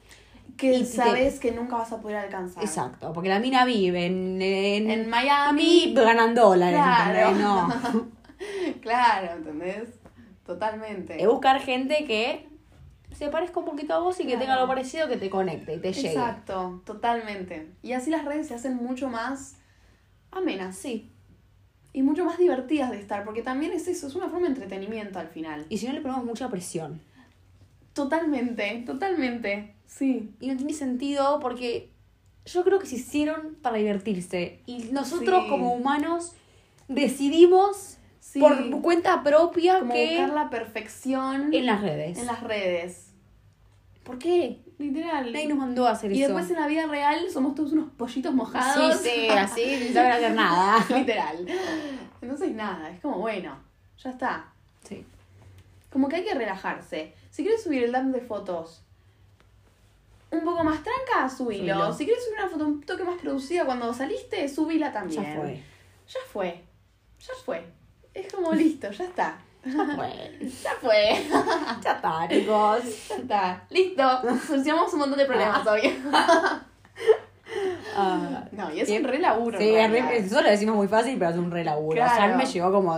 Que 0.71 0.77
y 0.79 0.81
te- 0.81 0.87
sabes 0.87 1.39
que 1.41 1.53
nunca 1.53 1.77
vas 1.77 1.93
a 1.93 2.01
poder 2.01 2.17
alcanzar. 2.17 2.63
Exacto, 2.63 3.13
porque 3.13 3.29
la 3.29 3.39
mina 3.41 3.65
vive 3.65 4.07
en, 4.07 4.41
en, 4.41 4.91
En 4.91 5.11
Miami. 5.11 5.93
ganan 5.95 6.35
dólares, 6.35 6.79
Claro. 6.81 7.19
¿entendés? 7.31 7.43
No. 7.45 8.07
claro, 8.81 9.33
¿entendés? 9.37 9.89
totalmente. 10.47 11.21
Es 11.23 11.29
buscar 11.29 11.61
gente 11.61 12.05
que 12.05 12.49
se 13.13 13.29
parezca 13.29 13.61
un 13.61 13.67
poquito 13.67 13.95
a 13.95 13.99
vos 13.99 14.19
y 14.21 14.27
que 14.27 14.37
tenga 14.37 14.55
algo 14.55 14.67
parecido 14.67 15.09
que 15.09 15.17
te 15.17 15.31
conecte 15.31 15.75
y 15.75 15.79
te 15.79 15.93
llegue. 15.93 16.09
Exacto, 16.11 16.83
totalmente. 16.85 17.69
Y 17.83 17.93
así 17.93 18.11
las 18.11 18.25
redes 18.25 18.49
se 18.49 18.55
hacen 18.55 18.75
mucho 18.77 19.09
más 19.09 19.57
amenas. 20.31 20.77
Sí. 20.77 21.11
Y 21.95 22.03
mucho 22.03 22.25
más 22.25 22.39
divertidas 22.39 22.91
de 22.91 22.99
estar, 22.99 23.23
porque 23.25 23.43
también 23.43 23.73
es 23.73 23.87
eso, 23.87 24.07
es 24.07 24.15
una 24.15 24.29
forma 24.31 24.47
de 24.49 24.55
entretenimiento 24.55 25.19
al 25.19 25.29
final. 25.29 25.67
Y 25.69 25.77
si 25.79 25.87
no 25.87 25.93
le 25.93 26.01
ponemos 26.01 26.25
mucha 26.25 26.49
presión. 26.49 27.01
Totalmente, 27.93 28.83
totalmente. 28.87 29.75
Sí. 29.95 30.31
Y 30.41 30.49
no 30.49 30.57
tiene 30.57 30.73
sentido 30.73 31.39
porque 31.41 31.91
yo 32.47 32.65
creo 32.65 32.79
que 32.79 32.87
se 32.87 32.97
hicieron 32.97 33.57
para 33.63 33.77
divertirse. 33.77 34.61
Y 34.67 34.85
nosotros 34.91 35.45
Sí. 35.45 35.51
como 35.51 35.75
humanos 35.75 36.33
decidimos 36.89 37.99
Sí. 38.21 38.41
por 38.41 38.81
cuenta 38.83 39.23
propia 39.23 39.81
Como 39.81 39.93
que 39.93 40.19
buscar 40.19 40.31
la 40.35 40.51
perfección 40.51 41.53
en 41.53 41.67
las 41.67 41.83
redes. 41.83 42.19
en 42.19 42.27
las 42.27 42.43
redes. 42.43 43.09
¿Por 44.05 44.19
qué? 44.19 44.61
Literal. 44.79 45.33
Nadie 45.33 45.47
nos 45.49 45.59
mandó 45.59 45.87
a 45.87 45.93
hacer 45.93 46.11
y 46.13 46.23
eso. 46.23 46.33
después 46.33 46.51
en 46.51 46.61
la 46.61 46.67
vida 46.67 46.87
real 46.87 47.31
somos 47.31 47.55
todos 47.55 47.73
unos 47.73 47.91
pollitos 47.93 48.35
mojados. 48.35 48.99
Sí, 49.01 49.09
sí, 49.11 49.29
así, 49.29 49.77
sin 49.77 49.95
saber 49.95 50.13
hacer 50.13 50.35
nada. 50.35 50.85
Literal. 50.99 51.47
Entonces 52.21 52.53
nada, 52.53 52.91
es 52.91 52.99
como 53.01 53.19
bueno, 53.19 53.57
ya 54.03 54.11
está. 54.11 54.53
Sí. 54.89 55.05
Como 55.93 56.09
que 56.09 56.17
hay 56.17 56.25
que 56.25 56.35
relajarse. 56.35 57.13
Si 57.31 57.43
quieres 57.43 57.63
subir 57.63 57.85
el 57.85 57.93
DAM 57.93 58.11
de 58.13 58.21
fotos 58.23 58.83
un 60.33 60.45
poco 60.45 60.65
más 60.65 60.83
tranca, 60.83 61.29
subilo. 61.29 61.75
Subilo. 61.75 61.93
Si 61.93 62.05
quieres 62.05 62.25
subir 62.25 62.39
una 62.41 62.49
foto 62.49 62.67
un 62.67 62.81
toque 62.83 63.05
más 63.05 63.21
producida 63.21 63.65
cuando 63.65 63.93
saliste, 63.93 64.49
subila 64.49 64.91
también. 64.93 65.23
Ya 65.23 65.41
fue. 65.41 65.63
Ya 66.09 66.21
fue. 66.33 66.65
Ya 67.21 67.35
fue. 67.45 67.65
Es 68.15 68.33
como 68.33 68.53
listo, 68.53 68.91
ya 68.91 69.05
está. 69.05 69.39
Ya 69.65 69.97
fue. 69.97 70.39
Ya 70.63 70.73
fue. 70.81 71.27
Ya 71.83 71.93
está, 71.93 72.29
chicos. 72.29 72.81
Ya 73.09 73.17
está. 73.17 73.67
Listo. 73.71 74.03
Solucionamos 74.47 74.93
un 74.95 74.99
montón 74.99 75.19
de 75.19 75.27
problemas 75.27 75.67
hoy. 75.67 76.03
Ah, 77.97 78.45
No, 78.53 78.73
y 78.73 78.81
es 78.81 78.89
un 78.89 79.05
re 79.05 79.19
laburo. 79.19 79.59
sí, 79.59 79.75
eso 79.75 80.41
lo 80.43 80.49
decimos 80.49 80.77
muy 80.77 80.89
fácil, 80.89 81.19
pero 81.19 81.31
es 81.31 81.37
un 81.37 81.51
re 81.51 81.65
laburo. 81.65 81.97
Claro. 81.97 82.13
O 82.13 82.17
sea, 82.17 82.25
a 82.25 82.29
mí 82.29 82.43
me 82.43 82.47
llegó 82.47 82.73
como. 82.73 82.97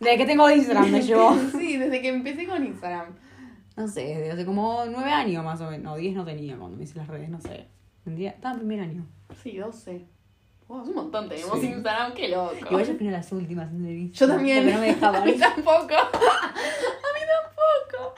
Desde 0.00 0.18
que 0.18 0.26
tengo 0.26 0.50
Instagram 0.50 0.90
me 0.90 1.02
llevó. 1.02 1.36
Sí, 1.52 1.76
desde 1.76 2.02
que 2.02 2.08
empecé 2.08 2.46
con 2.46 2.64
Instagram. 2.64 3.06
No 3.76 3.86
sé, 3.88 4.00
desde 4.06 4.30
hace 4.32 4.46
como 4.46 4.84
nueve 4.86 5.10
años 5.10 5.44
más 5.44 5.60
o 5.60 5.70
menos. 5.70 5.84
No, 5.84 5.96
diez 5.96 6.14
no 6.14 6.24
tenía 6.24 6.56
cuando 6.56 6.76
me 6.76 6.84
hice 6.84 6.96
las 6.98 7.08
redes, 7.08 7.28
no 7.28 7.40
sé. 7.40 7.66
Tendría, 8.04 8.30
estaba 8.30 8.54
en 8.54 8.60
primer 8.60 8.80
año. 8.80 9.06
Sí, 9.42 9.56
12. 9.56 10.06
Oh, 10.68 10.82
es 10.82 10.88
un 10.88 10.94
montón 10.94 11.28
tenemos 11.28 11.60
Sí. 11.60 11.66
Instagram, 11.66 12.12
qué 12.14 12.28
loco. 12.28 12.54
Igual 12.70 12.84
yo 12.86 12.94
fui 12.96 13.06
las 13.08 13.30
últimas 13.32 13.70
en 13.72 13.86
el 13.86 14.12
Yo 14.12 14.26
también. 14.26 14.64
Porque 14.64 14.72
no 14.74 14.80
me 14.80 14.86
A 14.90 14.94
dejaban. 14.94 15.24
mí 15.24 15.32
tampoco. 15.38 15.94
A 15.94 17.10
mí 17.14 17.20
tampoco. 17.34 18.14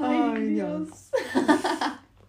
Ay, 0.00 0.32
Ay, 0.36 0.46
Dios. 0.54 0.88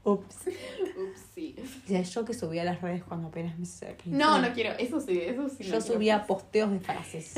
Ups. 0.05 0.35
Ups, 0.47 1.21
sí. 1.33 1.55
O 1.85 1.87
sea, 1.87 2.01
yo 2.01 2.25
que 2.25 2.33
subía 2.33 2.63
a 2.63 2.65
las 2.65 2.81
redes 2.81 3.03
cuando 3.05 3.29
apenas 3.29 3.57
me 3.57 3.65
sé. 3.65 3.95
No, 4.05 4.39
no 4.39 4.51
quiero. 4.53 4.71
Eso 4.77 4.99
sí, 4.99 5.17
eso 5.21 5.47
sí. 5.47 5.63
Yo 5.63 5.75
no 5.75 5.79
quiero. 5.79 5.81
subía 5.81 6.25
posteos 6.27 6.71
de 6.71 6.79
frases. 6.81 7.35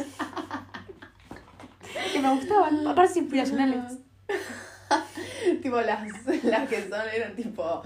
que 2.11 2.19
me 2.19 2.33
gustaban. 2.33 2.87
Aparte 2.87 3.19
inspiracionales. 3.19 3.99
tipo 5.61 5.79
las, 5.81 6.07
las 6.43 6.69
que 6.69 6.81
son, 6.89 7.01
eran 7.15 7.35
tipo. 7.35 7.81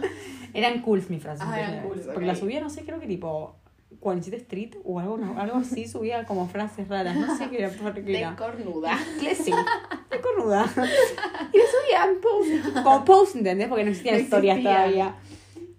Eran 0.54 0.82
cool 0.82 1.04
mis 1.10 1.22
frases. 1.22 1.46
Ah, 1.48 1.58
eran 1.60 1.74
inspiracionales. 1.76 1.84
cool, 1.84 2.00
Porque 2.14 2.26
ok. 2.26 2.28
las 2.28 2.40
subía, 2.40 2.62
no 2.62 2.70
sé, 2.70 2.84
creo 2.84 3.00
que 3.00 3.08
tipo 3.08 3.56
47 4.00 4.38
Street 4.44 4.76
o 4.84 5.00
algo, 5.00 5.18
no, 5.18 5.40
algo 5.40 5.58
así, 5.58 5.88
subía 5.88 6.24
como 6.26 6.48
frases 6.48 6.88
raras. 6.88 7.16
No 7.16 7.36
sé 7.38 7.50
qué 7.50 7.60
era. 7.64 7.70
qué 7.94 8.02
De 8.02 8.20
era. 8.20 8.36
cornuda. 8.36 8.98
Sí, 9.20 9.52
de 10.12 10.22
cornuda. 10.22 10.66
Y 11.54 11.58
lo 11.58 11.64
subía 11.64 12.06
en 12.06 12.22
post, 12.22 12.84
como 12.84 13.06
post, 13.06 13.36
¿entendés? 13.36 13.68
Porque 13.68 13.84
no 13.84 13.90
existían 13.92 14.16
No 14.16 14.22
historias 14.22 14.58
existían. 14.58 14.76
todavía. 14.92 15.16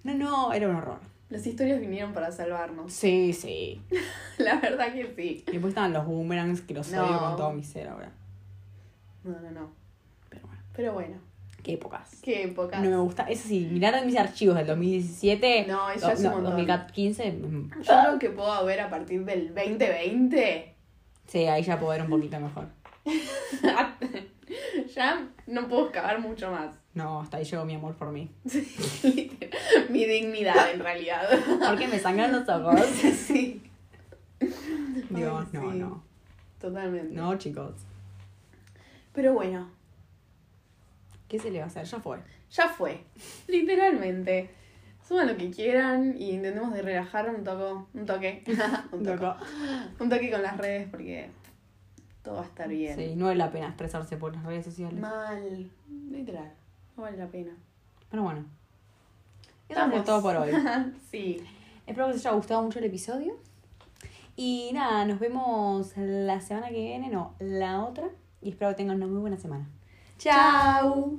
No, 0.04 0.14
no, 0.14 0.52
era 0.52 0.68
un 0.68 0.76
horror. 0.76 0.98
Las 1.30 1.46
historias 1.46 1.78
vinieron 1.80 2.12
para 2.12 2.32
salvarnos. 2.32 2.92
Sí, 2.92 3.32
sí. 3.32 3.80
La 4.38 4.56
verdad 4.56 4.92
que 4.92 5.12
sí. 5.16 5.44
Y 5.46 5.52
después 5.52 5.70
estaban 5.70 5.92
los 5.92 6.04
boomerangs 6.04 6.60
que 6.62 6.74
los 6.74 6.90
No. 6.90 7.04
odio 7.06 7.18
con 7.20 7.36
todo 7.36 7.52
mi 7.52 7.62
ser 7.62 7.88
ahora. 7.88 8.10
No, 9.22 9.38
no, 9.38 9.50
no. 9.50 9.70
Pero 10.80 10.94
bueno, 10.94 11.18
qué 11.62 11.74
épocas. 11.74 12.08
qué 12.22 12.44
época. 12.44 12.80
No 12.80 12.88
me 12.88 12.96
gusta. 12.96 13.24
Eso 13.24 13.46
sí, 13.48 13.68
mirar 13.70 14.02
mis 14.06 14.16
archivos 14.16 14.56
del 14.56 14.66
2017. 14.66 15.66
No, 15.68 15.90
eso 15.90 16.10
es 16.10 16.20
un 16.20 16.30
montón. 16.30 16.52
2015. 16.66 17.32
mm, 17.32 17.70
Yo 17.82 18.12
lo 18.12 18.18
que 18.18 18.30
puedo 18.30 18.64
ver 18.64 18.80
a 18.80 18.88
partir 18.88 19.26
del 19.26 19.54
2020, 19.54 20.74
Sí, 21.26 21.44
ahí 21.44 21.62
ya 21.62 21.78
puedo 21.78 21.92
ver 21.92 22.00
un 22.00 22.08
poquito 22.08 22.40
mejor. 22.40 22.66
ya 24.94 25.28
no 25.46 25.68
puedo 25.68 25.84
excavar 25.84 26.18
mucho 26.18 26.50
más. 26.50 26.74
No, 26.94 27.20
hasta 27.20 27.36
ahí 27.36 27.44
llegó 27.44 27.66
mi 27.66 27.74
amor 27.74 27.94
por 27.94 28.10
mí. 28.10 28.30
Mi 29.90 30.06
dignidad, 30.06 30.72
en 30.72 30.80
realidad. 30.80 31.28
Porque 31.68 31.88
me 31.88 31.98
sangran 31.98 32.32
los 32.32 32.48
ojos. 32.48 32.80
sí. 32.86 33.62
Dios, 35.10 35.46
Ay, 35.52 35.58
no, 35.60 35.72
no. 35.74 36.02
Totalmente. 36.58 37.14
No, 37.14 37.36
chicos. 37.36 37.74
Pero 39.12 39.34
bueno, 39.34 39.68
¿Qué 41.30 41.38
se 41.38 41.52
le 41.52 41.60
va 41.60 41.66
a 41.66 41.68
hacer? 41.68 41.84
Ya 41.84 42.00
fue. 42.00 42.18
ya 42.50 42.68
fue. 42.68 43.04
Literalmente. 43.46 44.50
Suban 45.06 45.28
lo 45.28 45.36
que 45.36 45.48
quieran 45.52 46.16
y 46.18 46.32
intentemos 46.32 46.74
de 46.74 46.82
relajar 46.82 47.30
un 47.30 47.44
toque. 47.44 47.84
Un 47.94 48.04
toque. 48.04 48.42
un, 48.92 49.04
Loco. 49.04 49.36
un 50.00 50.08
toque 50.08 50.28
con 50.28 50.42
las 50.42 50.56
redes 50.58 50.88
porque 50.90 51.30
todo 52.24 52.34
va 52.34 52.42
a 52.42 52.46
estar 52.46 52.68
bien. 52.68 52.96
Sí, 52.96 53.14
no 53.14 53.26
vale 53.26 53.38
la 53.38 53.52
pena 53.52 53.68
expresarse 53.68 54.16
por 54.16 54.34
las 54.34 54.44
redes 54.44 54.64
sociales. 54.64 54.98
Mal. 54.98 55.70
Literal. 56.10 56.52
No 56.96 57.04
vale 57.04 57.16
la 57.16 57.28
pena. 57.28 57.52
Pero 58.10 58.24
bueno. 58.24 58.44
Eso 59.68 59.86
es 59.86 60.04
todo 60.04 60.20
por 60.22 60.34
hoy. 60.34 60.50
sí. 61.12 61.40
Espero 61.86 62.08
que 62.08 62.14
les 62.14 62.26
haya 62.26 62.34
gustado 62.34 62.60
mucho 62.62 62.80
el 62.80 62.86
episodio. 62.86 63.36
Y 64.34 64.70
nada, 64.72 65.04
nos 65.04 65.20
vemos 65.20 65.92
la 65.96 66.40
semana 66.40 66.70
que 66.70 66.80
viene, 66.80 67.08
no, 67.08 67.36
la 67.38 67.84
otra. 67.84 68.08
Y 68.42 68.50
espero 68.50 68.72
que 68.72 68.78
tengan 68.78 68.96
una 68.96 69.06
muy 69.06 69.20
buena 69.20 69.36
semana. 69.36 69.68
Chao. 70.18 71.18